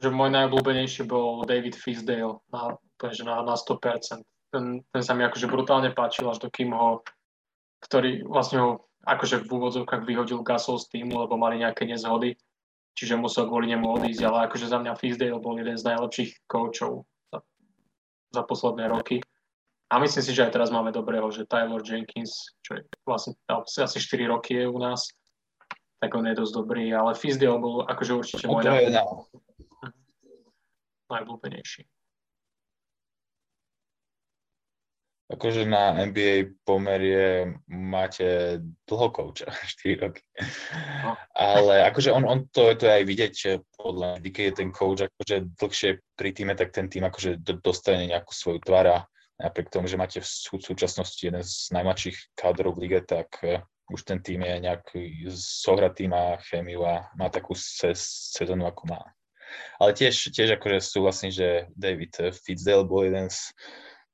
že 0.02 0.10
môj 0.10 0.34
najobľúbenejší 0.34 1.06
bol 1.06 1.46
David 1.46 1.78
Fisdale 1.78 2.42
na, 2.50 2.74
na, 2.74 3.36
na 3.46 3.54
100%. 3.54 4.26
Ten, 4.50 4.82
ten 4.82 5.02
sa 5.06 5.14
mi 5.14 5.22
akože 5.22 5.46
brutálne 5.46 5.94
páčil, 5.94 6.26
až 6.26 6.42
do 6.42 6.50
kým 6.50 6.74
ho, 6.74 7.06
ktorý 7.86 8.26
vlastne 8.26 8.58
ho 8.66 8.70
akože 9.06 9.46
v 9.46 9.50
úvodzovkách 9.54 10.02
vyhodil 10.02 10.42
Gasol 10.42 10.82
z 10.82 10.90
týmu, 10.90 11.22
lebo 11.22 11.38
mali 11.38 11.62
nejaké 11.62 11.86
nezhody, 11.86 12.34
čiže 12.98 13.14
musel 13.14 13.46
kvôli 13.46 13.70
nemu 13.70 13.86
odísť, 13.86 14.26
ale 14.26 14.50
akože 14.50 14.74
za 14.74 14.82
mňa 14.82 14.98
Fisdale 14.98 15.38
bol 15.38 15.54
jeden 15.62 15.78
z 15.78 15.86
najlepších 15.86 16.50
koučov 16.50 17.06
za 17.30 17.46
za 18.32 18.42
posledné 18.48 18.88
roky. 18.88 19.20
A 19.92 20.00
myslím 20.00 20.24
si, 20.24 20.32
že 20.32 20.48
aj 20.48 20.56
teraz 20.56 20.72
máme 20.72 20.96
dobrého, 20.96 21.28
že 21.36 21.44
Tyler 21.44 21.84
Jenkins, 21.84 22.56
čo 22.64 22.80
je 22.80 22.88
vlastne 23.04 23.36
asi 23.84 24.00
4 24.00 24.32
roky 24.32 24.56
je 24.56 24.72
u 24.72 24.80
nás, 24.80 25.12
tak 26.00 26.16
on 26.16 26.24
je 26.32 26.40
dosť 26.40 26.54
dobrý, 26.56 26.96
ale 26.96 27.12
Fizdale 27.12 27.60
bol 27.60 27.84
akože 27.84 28.12
určite 28.16 28.48
môj 28.48 28.64
najblúbenejší. 31.12 31.84
Akože 35.32 35.64
na 35.64 35.96
NBA 35.96 36.60
pomerie 36.68 37.56
máte 37.68 38.60
dlho 38.88 39.12
kouča, 39.12 39.48
4 39.84 40.04
roky. 40.08 40.24
No. 41.04 41.20
Ale 41.36 41.84
akože 41.92 42.16
on, 42.16 42.24
on 42.24 42.40
to, 42.52 42.72
to 42.80 42.88
je 42.88 42.96
aj 42.96 43.04
vidieť, 43.04 43.32
že 43.36 43.52
podľa 43.76 44.24
mňa, 44.24 44.30
keď 44.32 44.44
je 44.48 44.56
ten 44.56 44.70
coach 44.72 45.04
akože 45.04 45.36
dlhšie 45.60 45.90
pri 46.16 46.30
týme, 46.32 46.56
tak 46.56 46.72
ten 46.72 46.88
tým 46.88 47.04
akože 47.08 47.44
dostane 47.60 48.08
nejakú 48.08 48.32
svoju 48.32 48.60
tvár 48.64 48.88
a 48.88 48.98
napriek 49.42 49.74
tomu, 49.74 49.90
že 49.90 49.98
máte 49.98 50.22
v 50.22 50.28
súčasnosti 50.62 51.20
jeden 51.20 51.42
z 51.42 51.74
najmladších 51.74 52.38
kádrov 52.38 52.78
v 52.78 52.88
lige, 52.88 53.02
tak 53.02 53.28
uh, 53.42 53.66
už 53.92 54.08
ten 54.08 54.22
tým 54.24 54.46
je 54.46 54.56
nejaký 54.64 55.04
zohratý, 55.36 56.08
má 56.08 56.40
chémiu 56.48 56.86
a 56.88 57.12
má 57.20 57.28
takú 57.28 57.58
se, 57.58 57.92
sezónu, 58.32 58.64
ako 58.70 58.96
má. 58.96 59.02
Ale 59.84 59.92
tiež, 59.92 60.32
tiež 60.32 60.56
akože 60.56 60.80
súhlasím, 60.80 61.32
že 61.34 61.68
David 61.76 62.32
Fitzdale 62.32 62.88
bol 62.88 63.12
jeden 63.12 63.28
z 63.28 63.52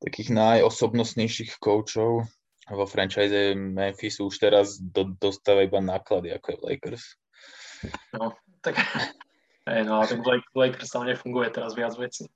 takých 0.02 0.34
najosobnostnejších 0.34 1.62
koučov 1.62 2.26
vo 2.68 2.86
franchise 2.90 3.56
Memphisu 3.56 4.28
už 4.28 4.36
teraz 4.42 4.82
do, 4.82 5.14
dostáva 5.16 5.64
iba 5.64 5.80
náklady, 5.80 6.36
ako 6.36 6.48
je 6.52 6.58
Lakers. 6.66 7.04
No, 8.12 8.34
tak, 8.66 8.82
hey, 9.70 9.86
no, 9.88 10.04
tak 10.04 10.20
Lakers 10.52 10.90
tam 10.90 11.06
nefunguje 11.06 11.54
teraz 11.54 11.78
viac 11.78 11.94
veci. 11.96 12.28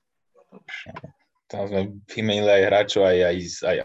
Tam 1.52 1.68
sme 1.68 2.00
vymenili 2.08 2.48
aj 2.48 2.62
hráčov, 2.72 3.04
aj, 3.04 3.18
aj, 3.28 3.36
aj 3.68 3.76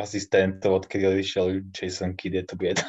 asistentov, 0.00 0.80
odkedy 0.80 1.04
odišiel 1.04 1.68
Jason 1.68 2.16
Kidd, 2.16 2.40
je 2.40 2.44
to 2.48 2.56
bieda. 2.56 2.88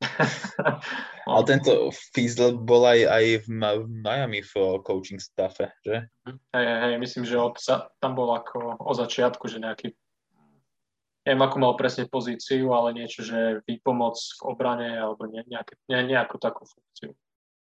Ale 1.28 1.42
tento 1.44 1.92
Fizzle 2.16 2.56
bol 2.56 2.88
aj, 2.88 3.00
aj 3.04 3.24
v, 3.44 3.46
Miami 4.00 4.40
v 4.40 4.52
coaching 4.80 5.20
staffe, 5.20 5.68
že? 5.84 6.08
Hej, 6.56 6.66
hej, 6.66 6.94
myslím, 6.96 7.28
že 7.28 7.36
od, 7.36 7.60
tam 8.00 8.12
bol 8.16 8.32
ako 8.32 8.80
o 8.80 8.92
začiatku, 8.96 9.44
že 9.44 9.60
nejaký 9.60 9.92
neviem, 11.26 11.42
ako 11.42 11.56
mal 11.58 11.74
presne 11.74 12.06
pozíciu, 12.06 12.70
ale 12.70 12.94
niečo, 12.94 13.26
že 13.26 13.60
výpomoc 13.66 14.14
v 14.14 14.40
obrane 14.46 14.94
alebo 14.94 15.26
ne, 15.26 15.42
nejaké, 15.42 15.74
ne, 15.90 16.06
nejakú 16.06 16.38
takú 16.38 16.62
funkciu. 16.62 17.10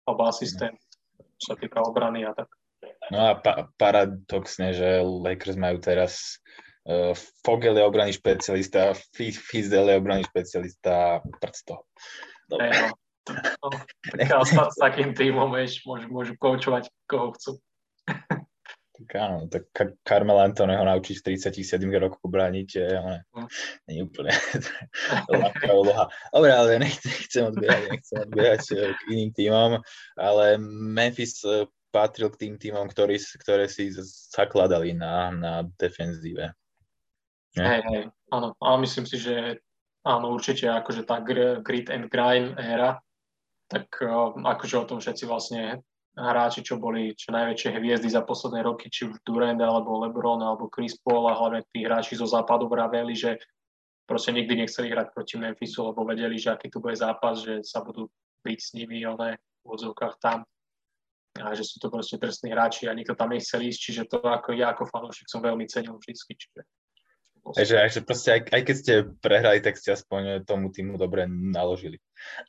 Alebo 0.09 0.25
asistent, 0.25 0.81
čo 1.37 1.53
sa 1.53 1.55
týka 1.61 1.85
obrany 1.85 2.25
a 2.25 2.33
tak. 2.33 2.49
No 3.12 3.18
a 3.29 3.31
pa- 3.37 3.68
paradoxne, 3.77 4.72
že 4.72 5.05
Lakers 5.05 5.61
majú 5.61 5.77
teraz 5.85 6.40
uh, 6.88 7.12
Fogel 7.44 7.77
je 7.77 7.85
obranný 7.85 8.16
špecialista, 8.16 8.96
Fizdel 9.12 9.92
je 9.92 10.01
obranný 10.01 10.25
špecialista, 10.25 11.20
prd 11.20 11.55
z 11.55 11.62
toho. 11.68 11.83
Dobre. 12.48 12.72
Hey, 12.72 12.88
no. 12.88 12.96
No, 13.29 13.68
tak 14.18 14.29
s, 14.48 14.77
takým 14.81 15.14
týmom, 15.14 15.53
vieš, 15.55 15.87
môžu, 15.87 16.11
môžu 16.11 16.35
koučovať 16.40 16.90
koho 17.07 17.31
chcú. 17.37 17.53
Tak 18.92 19.09
áno, 19.18 19.48
tak 19.48 19.66
Carmel 20.05 20.38
Antone 20.42 20.79
ho 20.79 20.85
naučiť 20.85 21.22
v 21.22 21.25
37 21.35 21.81
rokoch 21.96 22.22
brániť, 22.22 22.68
je, 22.77 22.87
ale 22.87 23.14
no. 23.35 23.48
nie 23.88 24.05
úplne 24.05 24.31
ľahká 25.33 25.70
úloha. 25.75 26.07
Dobre, 26.31 26.51
ale 26.53 26.79
nechcem 26.83 27.51
odbiehať, 27.51 27.83
nechcem 27.88 28.16
odbiehať 28.27 28.62
eh, 28.75 28.92
k 28.94 29.01
iným 29.11 29.31
týmom, 29.33 29.70
ale 30.18 30.44
Memphis 30.68 31.40
eh, 31.46 31.66
patril 31.93 32.33
k 32.33 32.49
tým 32.49 32.55
týmom, 32.57 32.89
ktorí, 32.89 33.21
ktoré 33.37 33.69
si 33.69 33.93
zakladali 34.33 34.97
na, 34.97 35.29
na 35.31 35.53
defenzíve. 35.77 36.57
Hej, 37.53 37.85
hej, 37.85 38.03
áno, 38.33 38.57
ale 38.65 38.77
myslím 38.89 39.05
si, 39.05 39.21
že 39.21 39.61
áno, 40.09 40.33
určite 40.33 40.73
akože 40.73 41.05
tá 41.05 41.21
grit 41.21 41.93
and 41.93 42.09
grind 42.09 42.57
éra, 42.57 42.97
tak 43.69 43.93
uh, 44.01 44.33
akože 44.33 44.77
o 44.81 44.89
tom 44.89 44.99
všetci 45.05 45.25
vlastne 45.29 45.85
hráči, 46.17 46.65
čo 46.65 46.77
boli 46.77 47.17
čo 47.17 47.33
najväčšie 47.33 47.77
hviezdy 47.77 48.09
za 48.09 48.25
posledné 48.25 48.65
roky, 48.65 48.93
či 48.93 49.09
už 49.09 49.21
Durant, 49.25 49.61
alebo 49.61 50.01
LeBron, 50.05 50.45
alebo 50.45 50.69
Chris 50.69 50.97
Paul 51.01 51.29
a 51.29 51.37
hlavne 51.37 51.65
tí 51.73 51.85
hráči 51.85 52.17
zo 52.17 52.29
západu 52.29 52.69
vraveli, 52.69 53.17
že 53.17 53.41
proste 54.05 54.33
nikdy 54.37 54.65
nechceli 54.65 54.93
hrať 54.93 55.13
proti 55.17 55.41
Memphisu, 55.41 55.89
lebo 55.89 56.05
vedeli, 56.05 56.37
že 56.37 56.53
aký 56.53 56.69
tu 56.69 56.85
bude 56.85 56.97
zápas, 56.97 57.41
že 57.41 57.65
sa 57.65 57.81
budú 57.81 58.13
byť 58.45 58.59
s 58.61 58.71
nimi 58.77 59.01
ale 59.09 59.41
v 59.65 59.67
odzovkách 59.73 60.21
tam 60.21 60.45
a 61.40 61.57
že 61.57 61.64
sú 61.64 61.81
to 61.81 61.88
proste 61.88 62.21
trestní 62.21 62.53
hráči 62.53 62.85
a 62.88 62.97
nikto 62.97 63.16
tam 63.16 63.33
nechcel 63.33 63.64
ísť, 63.64 63.81
čiže 63.81 64.03
to 64.05 64.21
ako 64.21 64.53
ja 64.53 64.77
ako 64.77 64.85
fanúšik 64.85 65.29
som 65.33 65.40
veľmi 65.40 65.64
cenil 65.64 65.97
vždy, 65.97 66.12
čiže 66.12 66.64
Takže, 67.42 67.75
takže 67.75 68.01
proste 68.07 68.29
aj, 68.31 68.40
aj 68.55 68.62
keď 68.62 68.77
ste 68.79 68.92
prehrali, 69.18 69.59
tak 69.59 69.75
ste 69.75 69.99
aspoň 69.99 70.47
tomu 70.47 70.71
týmu 70.71 70.95
dobre 70.95 71.27
naložili. 71.27 71.99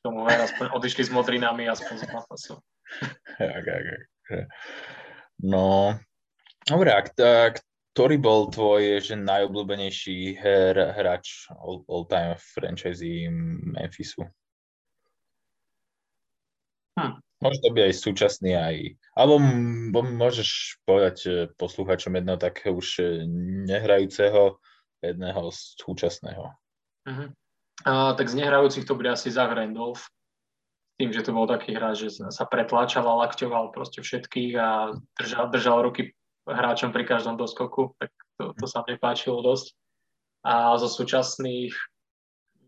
Tomu 0.05 0.29
aj 0.29 0.53
aspoň 0.53 0.69
odišli 0.69 1.09
s 1.09 1.09
modrinami 1.09 1.65
aspoň 1.65 1.95
z 1.97 2.05
zápasu. 2.13 2.61
tak, 3.41 3.61
tak, 3.65 3.83
tak. 4.29 4.45
No, 5.41 5.97
dobre, 6.69 6.93
a 6.93 7.01
ktorý 7.93 8.15
bol 8.21 8.53
tvoj 8.53 9.01
že 9.01 9.17
najobľúbenejší 9.17 10.37
her, 10.37 10.93
hráč 10.93 11.49
all, 11.57 11.81
all 11.89 12.05
time 12.05 12.37
v 12.37 12.45
franchise 12.53 13.09
Memphisu? 13.73 14.29
Hm. 17.01 17.17
Môže 17.43 17.59
to 17.59 17.69
byť 17.75 17.83
aj 17.83 17.95
súčasný, 17.99 18.51
aj... 18.55 18.75
Alebo 19.19 19.43
môžeš 20.07 20.79
povedať 20.87 21.17
eh, 21.27 21.33
posluchačom 21.59 22.15
jedného 22.15 22.39
takého 22.39 22.79
už 22.79 23.03
eh, 23.03 23.27
nehrajúceho 23.67 24.63
jedného 25.03 25.51
súčasného. 25.51 26.55
Uh-huh. 27.03 27.27
A, 27.83 28.15
tak 28.15 28.31
z 28.31 28.39
nehrajúcich 28.39 28.87
to 28.87 28.95
bude 28.95 29.11
asi 29.11 29.27
Zach 29.27 29.51
Randolph. 29.51 30.07
Tým, 30.95 31.11
že 31.11 31.25
to 31.25 31.35
bol 31.35 31.43
taký 31.43 31.75
hráč, 31.75 32.07
že 32.07 32.23
sa 32.31 32.45
pretláčal 32.47 33.03
a 33.03 33.27
lakťoval 33.27 33.75
proste 33.75 33.99
všetkých 33.99 34.53
a 34.55 34.95
držal, 35.19 35.51
držal 35.51 35.77
ruky 35.83 36.15
hráčom 36.47 36.95
pri 36.95 37.03
každom 37.03 37.35
doskoku, 37.35 37.97
tak 37.99 38.11
to, 38.39 38.53
to 38.55 38.65
sa 38.69 38.85
mne 38.85 39.01
páčilo 39.01 39.43
dosť. 39.43 39.75
A 40.43 40.75
zo 40.79 40.91
súčasných, 40.91 41.73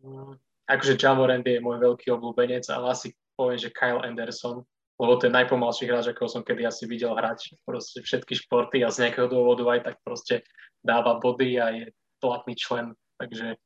mm, 0.03 0.33
akože 0.67 0.99
Jamorand 0.99 1.45
je 1.45 1.59
môj 1.61 1.79
veľký 1.79 2.07
obľúbenec, 2.11 2.65
ale 2.71 2.95
asi 2.95 3.13
poviem, 3.35 3.59
že 3.59 3.75
Kyle 3.75 4.01
Anderson, 4.01 4.63
lebo 4.95 5.13
to 5.19 5.27
je 5.27 5.35
najpomalší 5.35 5.91
hráč, 5.91 6.11
ako 6.11 6.31
som 6.31 6.41
kedy 6.41 6.63
asi 6.63 6.87
videl 6.87 7.11
hrať. 7.11 7.59
Proste 7.67 7.99
všetky 7.99 8.33
športy 8.47 8.81
a 8.81 8.89
z 8.89 9.07
nejakého 9.07 9.27
dôvodu 9.27 9.67
aj 9.75 9.79
tak 9.91 9.95
proste 10.07 10.35
dáva 10.79 11.19
body 11.19 11.59
a 11.59 11.65
je 11.75 11.85
platný 12.23 12.55
člen, 12.55 12.95
takže, 13.19 13.59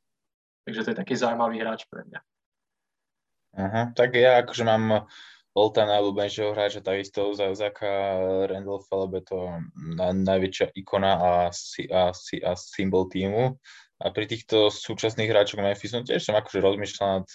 takže 0.66 0.80
to 0.84 0.90
je 0.90 1.00
taký 1.00 1.14
zaujímavý 1.14 1.62
hráč 1.62 1.86
pre 1.86 2.02
mňa. 2.02 2.20
Uh-huh. 3.50 3.84
Tak 3.94 4.14
ja 4.14 4.42
akože 4.42 4.62
mám 4.62 5.10
Volta 5.50 5.82
najľúbenejšieho 5.82 6.54
hráča, 6.54 6.78
takisto 6.78 7.34
za 7.34 7.50
Zaka 7.58 7.90
Randolpha, 8.46 8.94
lebo 8.94 9.18
je 9.18 9.24
to 9.26 9.38
na, 9.98 10.14
najväčšia 10.14 10.70
ikona 10.78 11.12
a, 11.18 11.30
si, 11.50 11.90
a, 11.90 12.14
a 12.14 12.52
symbol 12.54 13.10
týmu. 13.10 13.58
A 13.98 14.14
pri 14.14 14.30
týchto 14.30 14.70
súčasných 14.70 15.26
hráčoch 15.26 15.58
Memphisu 15.58 16.06
tiež 16.06 16.22
som 16.22 16.38
akože 16.38 16.62
rozmýšľal 16.62 17.08
nad, 17.18 17.28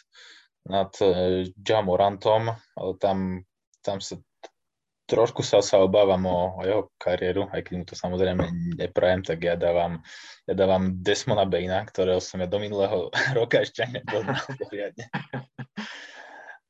nad 0.66 0.90
uh, 1.02 1.46
Jamorantom, 1.56 2.54
ale 2.54 2.92
tam, 2.98 3.46
tam 3.86 4.02
sa 4.02 4.18
trošku 5.06 5.46
sa, 5.46 5.62
sa 5.62 5.78
obávam 5.82 6.26
o, 6.26 6.40
o 6.58 6.62
jeho 6.66 6.84
kariéru, 6.98 7.46
aj 7.54 7.62
keď 7.62 7.74
mu 7.78 7.86
to 7.86 7.94
samozrejme 7.94 8.44
neprajem, 8.82 9.22
tak 9.22 9.38
ja 9.38 9.54
dávam, 9.54 10.02
ja 10.50 10.54
dávam 10.58 10.98
Desmona 10.98 11.46
Baina, 11.46 11.86
ktorého 11.86 12.18
som 12.18 12.42
ja 12.42 12.50
do 12.50 12.58
minulého 12.58 13.14
roka 13.38 13.62
ešte 13.62 13.86
nepoznal 13.86 14.42
poriadne. 14.66 15.06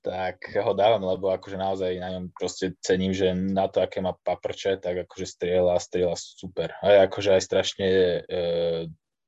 tak 0.03 0.37
ho 0.53 0.71
dávam, 0.77 1.01
lebo 1.01 1.33
akože 1.33 1.57
naozaj 1.57 1.97
na 1.97 2.13
ňom 2.13 2.29
proste 2.35 2.77
cením, 2.83 3.09
že 3.09 3.33
na 3.33 3.65
to, 3.65 3.81
aké 3.81 4.03
má 4.03 4.13
paprče, 4.13 4.77
tak 4.77 5.01
akože 5.07 5.25
strieľa, 5.25 5.81
strieľa 5.81 6.13
super. 6.13 6.77
A 6.85 6.93
je 6.93 6.97
akože 7.09 7.29
aj 7.33 7.41
strašne 7.41 7.87
e, 7.89 8.19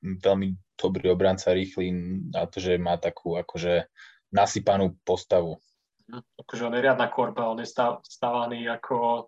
veľmi 0.05 0.53
dobrý 0.77 1.09
obranca, 1.09 1.57
rýchly 1.57 1.89
na 2.29 2.45
to, 2.45 2.61
že 2.61 2.77
má 2.77 2.93
takú 3.01 3.41
akože 3.41 3.89
nasypanú 4.33 4.95
postavu 5.07 5.59
akože 6.13 6.65
on 6.67 6.75
je 6.75 6.81
riadna 6.81 7.07
korba, 7.11 7.51
on 7.51 7.59
je 7.59 7.67
stávaný 8.03 8.71
ako, 8.71 9.27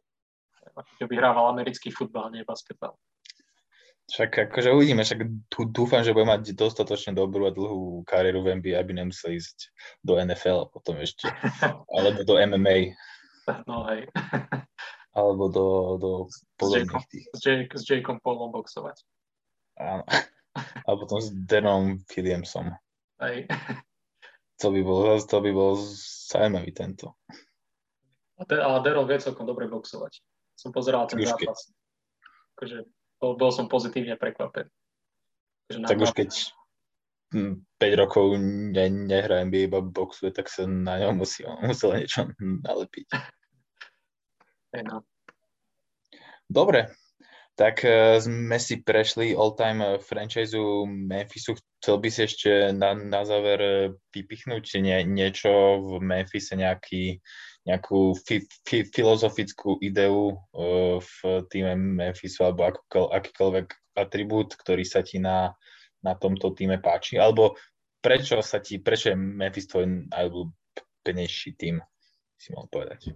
ako 0.75 0.91
keby 0.99 1.13
hrával 1.19 1.51
americký 1.51 1.91
futbal, 1.91 2.31
nie 2.31 2.47
basketbal. 2.47 2.95
Však 4.09 4.49
akože 4.49 4.73
uvidíme, 4.73 5.05
však 5.05 5.21
dúfam, 5.69 6.01
že 6.01 6.17
bude 6.17 6.25
mať 6.25 6.57
dostatočne 6.57 7.13
dobrú 7.13 7.45
a 7.45 7.53
dlhú 7.53 8.01
kariéru 8.09 8.41
v 8.41 8.57
NBA, 8.57 8.81
aby 8.81 8.97
nemusel 8.97 9.37
ísť 9.37 9.69
do 10.01 10.17
NFL 10.17 10.65
a 10.65 10.69
potom 10.71 10.97
ešte, 10.97 11.29
alebo 11.93 12.25
do 12.25 12.41
MMA. 12.41 12.97
No 13.69 13.85
hej. 13.89 14.05
Alebo 15.09 15.49
do, 15.49 15.65
do 15.97 16.11
podobných 16.53 17.09
tých. 17.09 17.25
S, 17.33 17.41
Jake, 17.41 17.73
s 17.73 17.81
Jakeom 17.81 18.21
Paulom 18.21 18.53
boxovať. 18.53 19.01
Áno. 19.81 20.05
A 20.85 20.89
potom 20.93 21.17
s 21.17 21.33
Denom 21.33 21.97
Williamsom. 22.13 22.77
Hej. 23.17 23.49
To 24.59 24.67
by 24.75 24.81
bol, 24.83 25.15
to 25.23 25.37
by 25.39 25.51
bol 25.55 25.79
zaujímavý 26.29 26.71
tento. 26.75 27.15
Ale 28.39 28.79
Daryl 28.83 29.07
vie 29.07 29.19
celkom 29.19 29.47
dobre 29.47 29.67
boxovať. 29.67 30.19
Som 30.55 30.75
pozeral 30.75 31.07
ten 31.07 31.19
zápas. 31.23 31.71
Akože 32.55 32.87
bol, 33.19 33.35
bol 33.39 33.51
som 33.51 33.71
pozitívne 33.71 34.19
prekvapený. 34.19 34.71
tak 35.87 35.99
už 35.99 36.11
keď 36.11 36.31
5 37.31 38.01
rokov 38.01 38.35
ne, 38.39 38.85
nehrá 38.89 39.43
NBA, 39.45 39.71
iba 39.71 39.79
boxuje, 39.79 40.31
tak 40.31 40.51
sa 40.51 40.67
na 40.67 40.97
ňom 41.03 41.23
musí, 41.23 41.47
musel 41.63 41.99
niečo 41.99 42.31
nalepiť. 42.39 43.07
no. 44.89 45.03
Dobre, 46.49 46.89
tak 47.59 47.83
uh, 47.83 48.15
sme 48.23 48.55
si 48.55 48.79
prešli 48.79 49.35
all-time 49.35 49.99
franchise 49.99 50.55
Memphisu. 50.87 51.59
Chcel 51.83 51.99
by 51.99 52.07
si 52.07 52.21
ešte 52.23 52.51
na, 52.71 52.91
na 52.91 53.23
záver 53.23 53.59
e, 53.59 53.71
vypichnúť 54.11 54.83
nie, 54.83 54.99
niečo 55.07 55.79
v 55.79 56.03
Memphise, 56.03 56.59
nejaký, 56.59 57.23
nejakú 57.63 58.15
fi, 58.19 58.43
fi, 58.67 58.83
filozofickú 58.83 59.79
ideu 59.83 60.35
uh, 60.35 60.99
v 60.99 61.15
týme 61.51 61.75
Memphisu 61.75 62.47
alebo 62.47 62.67
akýkoľvek 63.11 63.95
atribút, 63.95 64.55
ktorý 64.59 64.83
sa 64.87 65.03
ti 65.03 65.19
na, 65.19 65.55
na 66.03 66.15
tomto 66.15 66.55
týme 66.55 66.79
páči? 66.79 67.19
Alebo 67.19 67.59
prečo 67.99 68.39
sa 68.39 68.63
ti, 68.63 68.79
prečo 68.79 69.11
je 69.11 69.19
Memphis 69.19 69.67
tvoj 69.67 70.07
najobľúbenejší 70.11 71.59
tým, 71.59 71.79
si 72.39 72.55
mohol 72.55 72.67
povedať? 72.71 73.11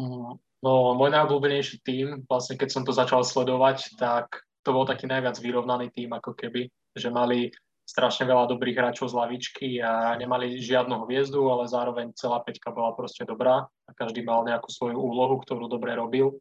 Mm, 0.00 0.40
no, 0.64 0.96
môj 0.96 1.12
najobľúbenejší 1.12 1.84
tým, 1.84 2.24
vlastne 2.24 2.56
keď 2.56 2.68
som 2.72 2.82
to 2.82 2.96
začal 2.96 3.20
sledovať, 3.20 4.00
tak 4.00 4.40
to 4.64 4.72
bol 4.72 4.88
taký 4.88 5.04
najviac 5.04 5.36
vyrovnaný 5.36 5.92
tým, 5.92 6.16
ako 6.16 6.32
keby, 6.32 6.72
že 6.96 7.12
mali 7.12 7.52
strašne 7.84 8.24
veľa 8.24 8.48
dobrých 8.48 8.80
hráčov 8.80 9.12
z 9.12 9.18
lavičky 9.20 9.68
a 9.84 10.16
nemali 10.16 10.56
žiadnu 10.56 11.04
hviezdu, 11.04 11.44
ale 11.52 11.68
zároveň 11.68 12.16
celá 12.16 12.40
peťka 12.40 12.72
bola 12.72 12.96
proste 12.96 13.28
dobrá 13.28 13.68
a 13.68 13.90
každý 13.92 14.24
mal 14.24 14.40
nejakú 14.48 14.72
svoju 14.72 14.96
úlohu, 14.96 15.36
ktorú 15.44 15.68
dobre 15.68 15.92
robil 15.92 16.32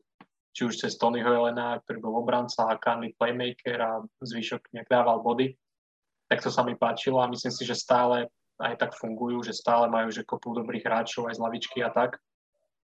či 0.53 0.69
už 0.69 0.85
cez 0.85 0.95
Tonyho 1.01 1.27
Helena, 1.27 1.81
ktorý 1.81 1.97
bol 1.99 2.23
obranca 2.23 2.69
a 2.69 2.77
Kanli 2.77 3.11
playmaker 3.17 3.75
a 3.81 3.91
zvyšok 4.21 4.69
nejak 4.71 4.87
dával 4.87 5.19
body 5.19 5.57
tak 6.33 6.41
to 6.41 6.49
sa 6.49 6.65
mi 6.65 6.73
páčilo 6.73 7.21
a 7.21 7.29
myslím 7.29 7.53
si, 7.53 7.61
že 7.61 7.77
stále 7.77 8.25
aj 8.57 8.73
tak 8.81 8.97
fungujú, 8.97 9.45
že 9.45 9.53
stále 9.53 9.85
majú 9.85 10.09
že 10.09 10.25
kopu 10.25 10.57
dobrých 10.57 10.81
hráčov 10.81 11.29
aj 11.29 11.37
z 11.37 11.43
lavičky 11.45 11.79
a 11.85 11.93
tak. 11.93 12.17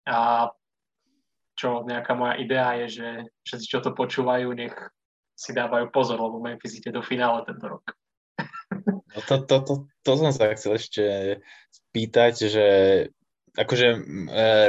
A 0.07 0.51
čo 1.55 1.87
nejaká 1.87 2.13
moja 2.19 2.35
idea 2.39 2.85
je, 2.85 3.01
že 3.01 3.09
všetci, 3.47 3.67
čo 3.67 3.79
to 3.81 3.95
počúvajú, 3.95 4.51
nech 4.55 4.75
si 5.35 5.51
dávajú 5.51 5.91
pozor, 5.91 6.19
lebo 6.19 6.39
Memphis 6.39 6.79
ide 6.79 6.95
do 6.95 7.03
finále 7.03 7.43
tento 7.47 7.79
rok. 7.79 7.85
No 9.15 9.21
to, 9.27 9.35
to, 9.47 9.57
to, 9.63 9.75
to 10.03 10.11
som 10.19 10.31
sa 10.35 10.51
chcel 10.55 10.79
ešte 10.79 11.05
spýtať, 11.71 12.35
že 12.51 12.67
akože 13.55 13.89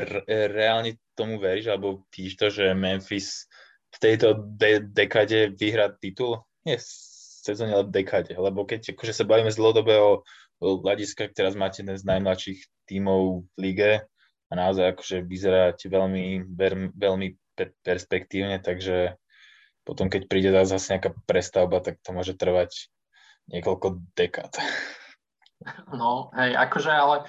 re, 0.06 0.22
reálne 0.50 0.98
tomu 1.18 1.42
veríš, 1.42 1.74
alebo 1.74 2.06
tíš 2.14 2.38
to, 2.38 2.48
že 2.54 2.78
Memphis 2.78 3.50
v 3.94 3.98
tejto 3.98 4.46
de- 4.58 4.86
dekade 4.86 5.54
vyhrá 5.58 5.90
titul? 5.98 6.46
Nie 6.66 6.78
sezóne, 7.46 7.78
ale 7.78 7.86
v 7.90 8.02
dekáde. 8.02 8.34
Lebo 8.34 8.66
keď 8.66 8.98
akože 8.98 9.14
sa 9.14 9.26
bavíme 9.26 9.54
z 9.54 9.62
dlhodobého 9.62 10.26
hľadiska, 10.62 11.30
teraz 11.34 11.54
máte 11.54 11.86
jeden 11.86 11.98
z 11.98 12.06
najmladších 12.06 12.60
tímov 12.90 13.46
v 13.54 13.58
lige 13.58 13.92
a 14.50 14.54
naozaj 14.54 14.94
akože 14.94 15.18
vyzeráte 15.26 15.86
veľmi, 15.90 16.46
veľmi 16.94 17.28
perspektívne, 17.82 18.62
takže 18.62 19.18
potom 19.86 20.10
keď 20.10 20.22
príde 20.26 20.50
zase 20.52 20.98
nejaká 20.98 21.14
prestavba, 21.30 21.80
tak 21.80 22.02
to 22.02 22.10
môže 22.12 22.34
trvať 22.36 22.90
niekoľko 23.50 24.02
dekád. 24.18 24.54
No, 25.88 26.36
hej, 26.36 26.52
akože 26.52 26.92
ale 26.92 27.26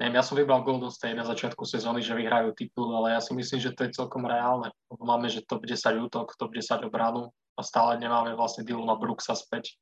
neviem, 0.00 0.16
ja 0.16 0.24
som 0.24 0.40
vybral 0.40 0.64
Golden 0.64 0.88
State 0.88 1.14
na 1.14 1.22
začiatku 1.22 1.68
sezóny, 1.68 2.00
že 2.00 2.16
vyhrajú 2.16 2.56
titul, 2.56 2.90
ale 2.96 3.12
ja 3.12 3.20
si 3.20 3.36
myslím, 3.36 3.60
že 3.60 3.76
to 3.76 3.84
je 3.84 3.94
celkom 3.94 4.24
reálne. 4.24 4.72
Máme, 4.88 5.28
že 5.28 5.44
top 5.44 5.68
10 5.68 5.76
útok, 6.00 6.32
top 6.40 6.56
10 6.56 6.88
obranu 6.88 7.28
a 7.54 7.60
stále 7.60 8.00
nemáme 8.00 8.32
vlastne 8.34 8.64
Dylana 8.64 8.96
Brooksa 8.96 9.36
späť, 9.36 9.76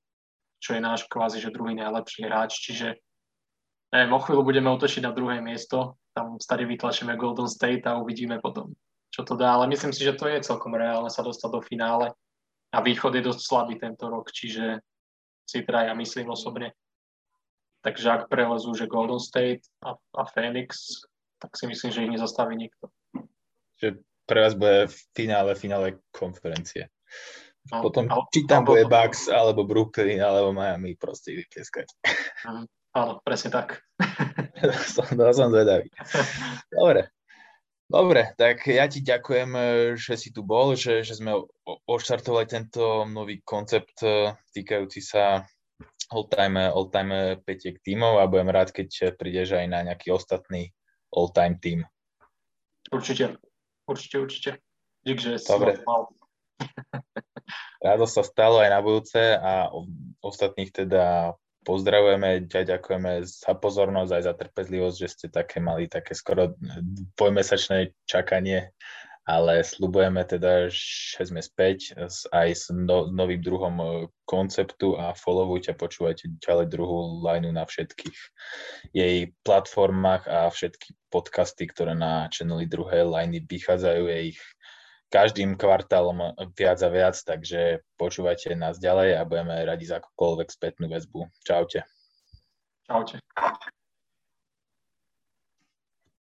čo 0.59 0.75
je 0.75 0.83
náš 0.83 1.07
kvázi, 1.07 1.39
že 1.39 1.55
druhý 1.55 1.79
najlepší 1.79 2.27
hráč, 2.27 2.59
čiže 2.59 2.99
neviem, 3.95 4.13
o 4.13 4.21
chvíľu 4.21 4.43
budeme 4.43 4.69
otočiť 4.75 5.07
na 5.07 5.15
druhé 5.15 5.39
miesto, 5.39 5.95
tam 6.17 6.41
stade 6.41 6.65
vytlačíme 6.65 7.13
Golden 7.21 7.45
State 7.45 7.85
a 7.85 8.01
uvidíme 8.01 8.41
potom, 8.41 8.73
čo 9.13 9.21
to 9.21 9.37
dá, 9.37 9.53
ale 9.53 9.69
myslím 9.69 9.93
si, 9.93 10.01
že 10.01 10.17
to 10.17 10.25
je 10.33 10.41
celkom 10.41 10.73
reálne 10.73 11.13
sa 11.13 11.21
dostať 11.21 11.51
do 11.53 11.61
finále 11.61 12.17
a 12.73 12.79
východ 12.81 13.13
je 13.13 13.23
dosť 13.29 13.41
slabý 13.45 13.77
tento 13.77 14.09
rok, 14.09 14.33
čiže 14.33 14.81
si 15.45 15.61
teda 15.61 15.93
ja 15.93 15.95
myslím 15.95 16.33
osobne. 16.33 16.73
Takže 17.85 18.09
ak 18.09 18.23
prelezú, 18.33 18.73
že 18.73 18.89
Golden 18.89 19.21
State 19.21 19.63
a, 19.85 19.95
a 19.95 20.23
Phoenix, 20.33 21.05
tak 21.39 21.53
si 21.55 21.69
myslím, 21.69 21.93
že 21.93 22.03
ich 22.03 22.15
nezastaví 22.17 22.57
nikto. 22.57 22.89
Že 23.79 24.01
pre 24.27 24.43
vás 24.43 24.59
bude 24.59 24.91
v 24.91 24.97
finále, 25.15 25.55
finále 25.55 26.01
konferencie. 26.11 26.91
No, 27.71 27.83
Potom, 27.83 28.11
ale, 28.11 28.27
či 28.35 28.47
tam 28.47 28.67
bude 28.67 28.87
Bucks, 28.91 29.31
alebo 29.31 29.67
Brooklyn, 29.67 30.19
alebo 30.19 30.51
Miami, 30.51 30.99
proste 30.99 31.35
vyplieskať. 31.35 31.87
Mhm, 32.47 32.65
áno, 32.95 33.13
presne 33.23 33.51
tak. 33.55 33.83
som, 34.95 35.07
to 35.19 35.23
som 35.33 35.49
zvedavý. 35.53 35.89
Dobre. 36.73 37.11
Dobre, 37.87 38.35
tak 38.35 38.67
ja 38.67 38.91
ti 38.91 38.99
ďakujem, 38.99 39.51
že 39.95 40.19
si 40.19 40.35
tu 40.35 40.43
bol, 40.43 40.75
že, 40.75 41.07
že 41.07 41.23
sme 41.23 41.39
oštartovali 41.87 42.51
tento 42.51 43.07
nový 43.07 43.39
koncept 43.47 44.03
e, 44.03 44.35
týkajúci 44.51 44.99
sa 44.99 45.47
all-time, 46.11 46.67
all-time 46.75 47.39
petiek 47.47 47.79
tímov 47.87 48.19
a 48.19 48.27
budem 48.27 48.51
rád, 48.51 48.75
keď 48.75 49.15
prídeš 49.15 49.55
aj 49.55 49.71
na 49.71 49.87
nejaký 49.87 50.11
ostatný 50.11 50.75
all-time 51.15 51.63
tým. 51.63 51.87
Určite, 52.91 53.39
určite, 53.87 54.17
určite. 54.19 54.51
Dík, 55.07 55.23
že 55.23 55.39
si 55.39 55.47
Dobre. 55.47 55.79
mal. 55.87 56.11
Rádo 57.79 58.11
sa 58.11 58.27
stalo 58.27 58.59
aj 58.59 58.71
na 58.75 58.81
budúce 58.83 59.39
a 59.39 59.71
ostatných 60.27 60.75
teda 60.75 61.39
pozdravujeme, 61.67 62.47
ďakujeme 62.47 63.27
za 63.27 63.53
pozornosť 63.59 64.13
aj 64.15 64.23
za 64.23 64.35
trpezlivosť, 64.39 64.97
že 64.97 65.09
ste 65.11 65.27
také 65.27 65.59
mali 65.59 65.91
také 65.91 66.15
skoro 66.15 66.55
dvojmesačné 67.19 67.91
čakanie, 68.07 68.71
ale 69.27 69.67
slubujeme 69.67 70.23
teda, 70.23 70.71
že 70.71 71.27
sme 71.27 71.43
späť 71.43 71.99
aj 72.31 72.49
s 72.55 72.71
no, 72.71 73.11
novým 73.11 73.43
druhom 73.43 73.75
e, 73.83 73.87
konceptu 74.23 74.95
a 74.95 75.19
followujte 75.19 75.75
a 75.75 75.79
počúvajte 75.79 76.39
ďalej 76.39 76.71
druhú 76.71 77.27
lineu 77.27 77.51
na 77.51 77.67
všetkých 77.67 78.19
jej 78.95 79.35
platformách 79.43 80.31
a 80.31 80.47
všetky 80.47 80.95
podcasty, 81.11 81.67
ktoré 81.67 81.99
na 81.99 82.31
channeli 82.31 82.71
druhej 82.71 83.03
liney 83.03 83.43
vychádzajú, 83.43 84.03
je 84.07 84.19
ich 84.31 84.41
každým 85.13 85.55
kvartálom 85.55 86.35
viac 86.59 86.79
a 86.83 86.91
viac, 86.91 87.17
takže 87.23 87.83
počúvajte 87.95 88.59
nás 88.59 88.77
ďalej 88.83 89.19
a 89.19 89.23
budeme 89.23 89.55
radi 89.63 89.87
za 89.87 90.03
akúkoľvek 90.03 90.49
spätnú 90.51 90.91
väzbu. 90.91 91.31
Čaute. 91.47 91.87
Čaute. 92.87 93.23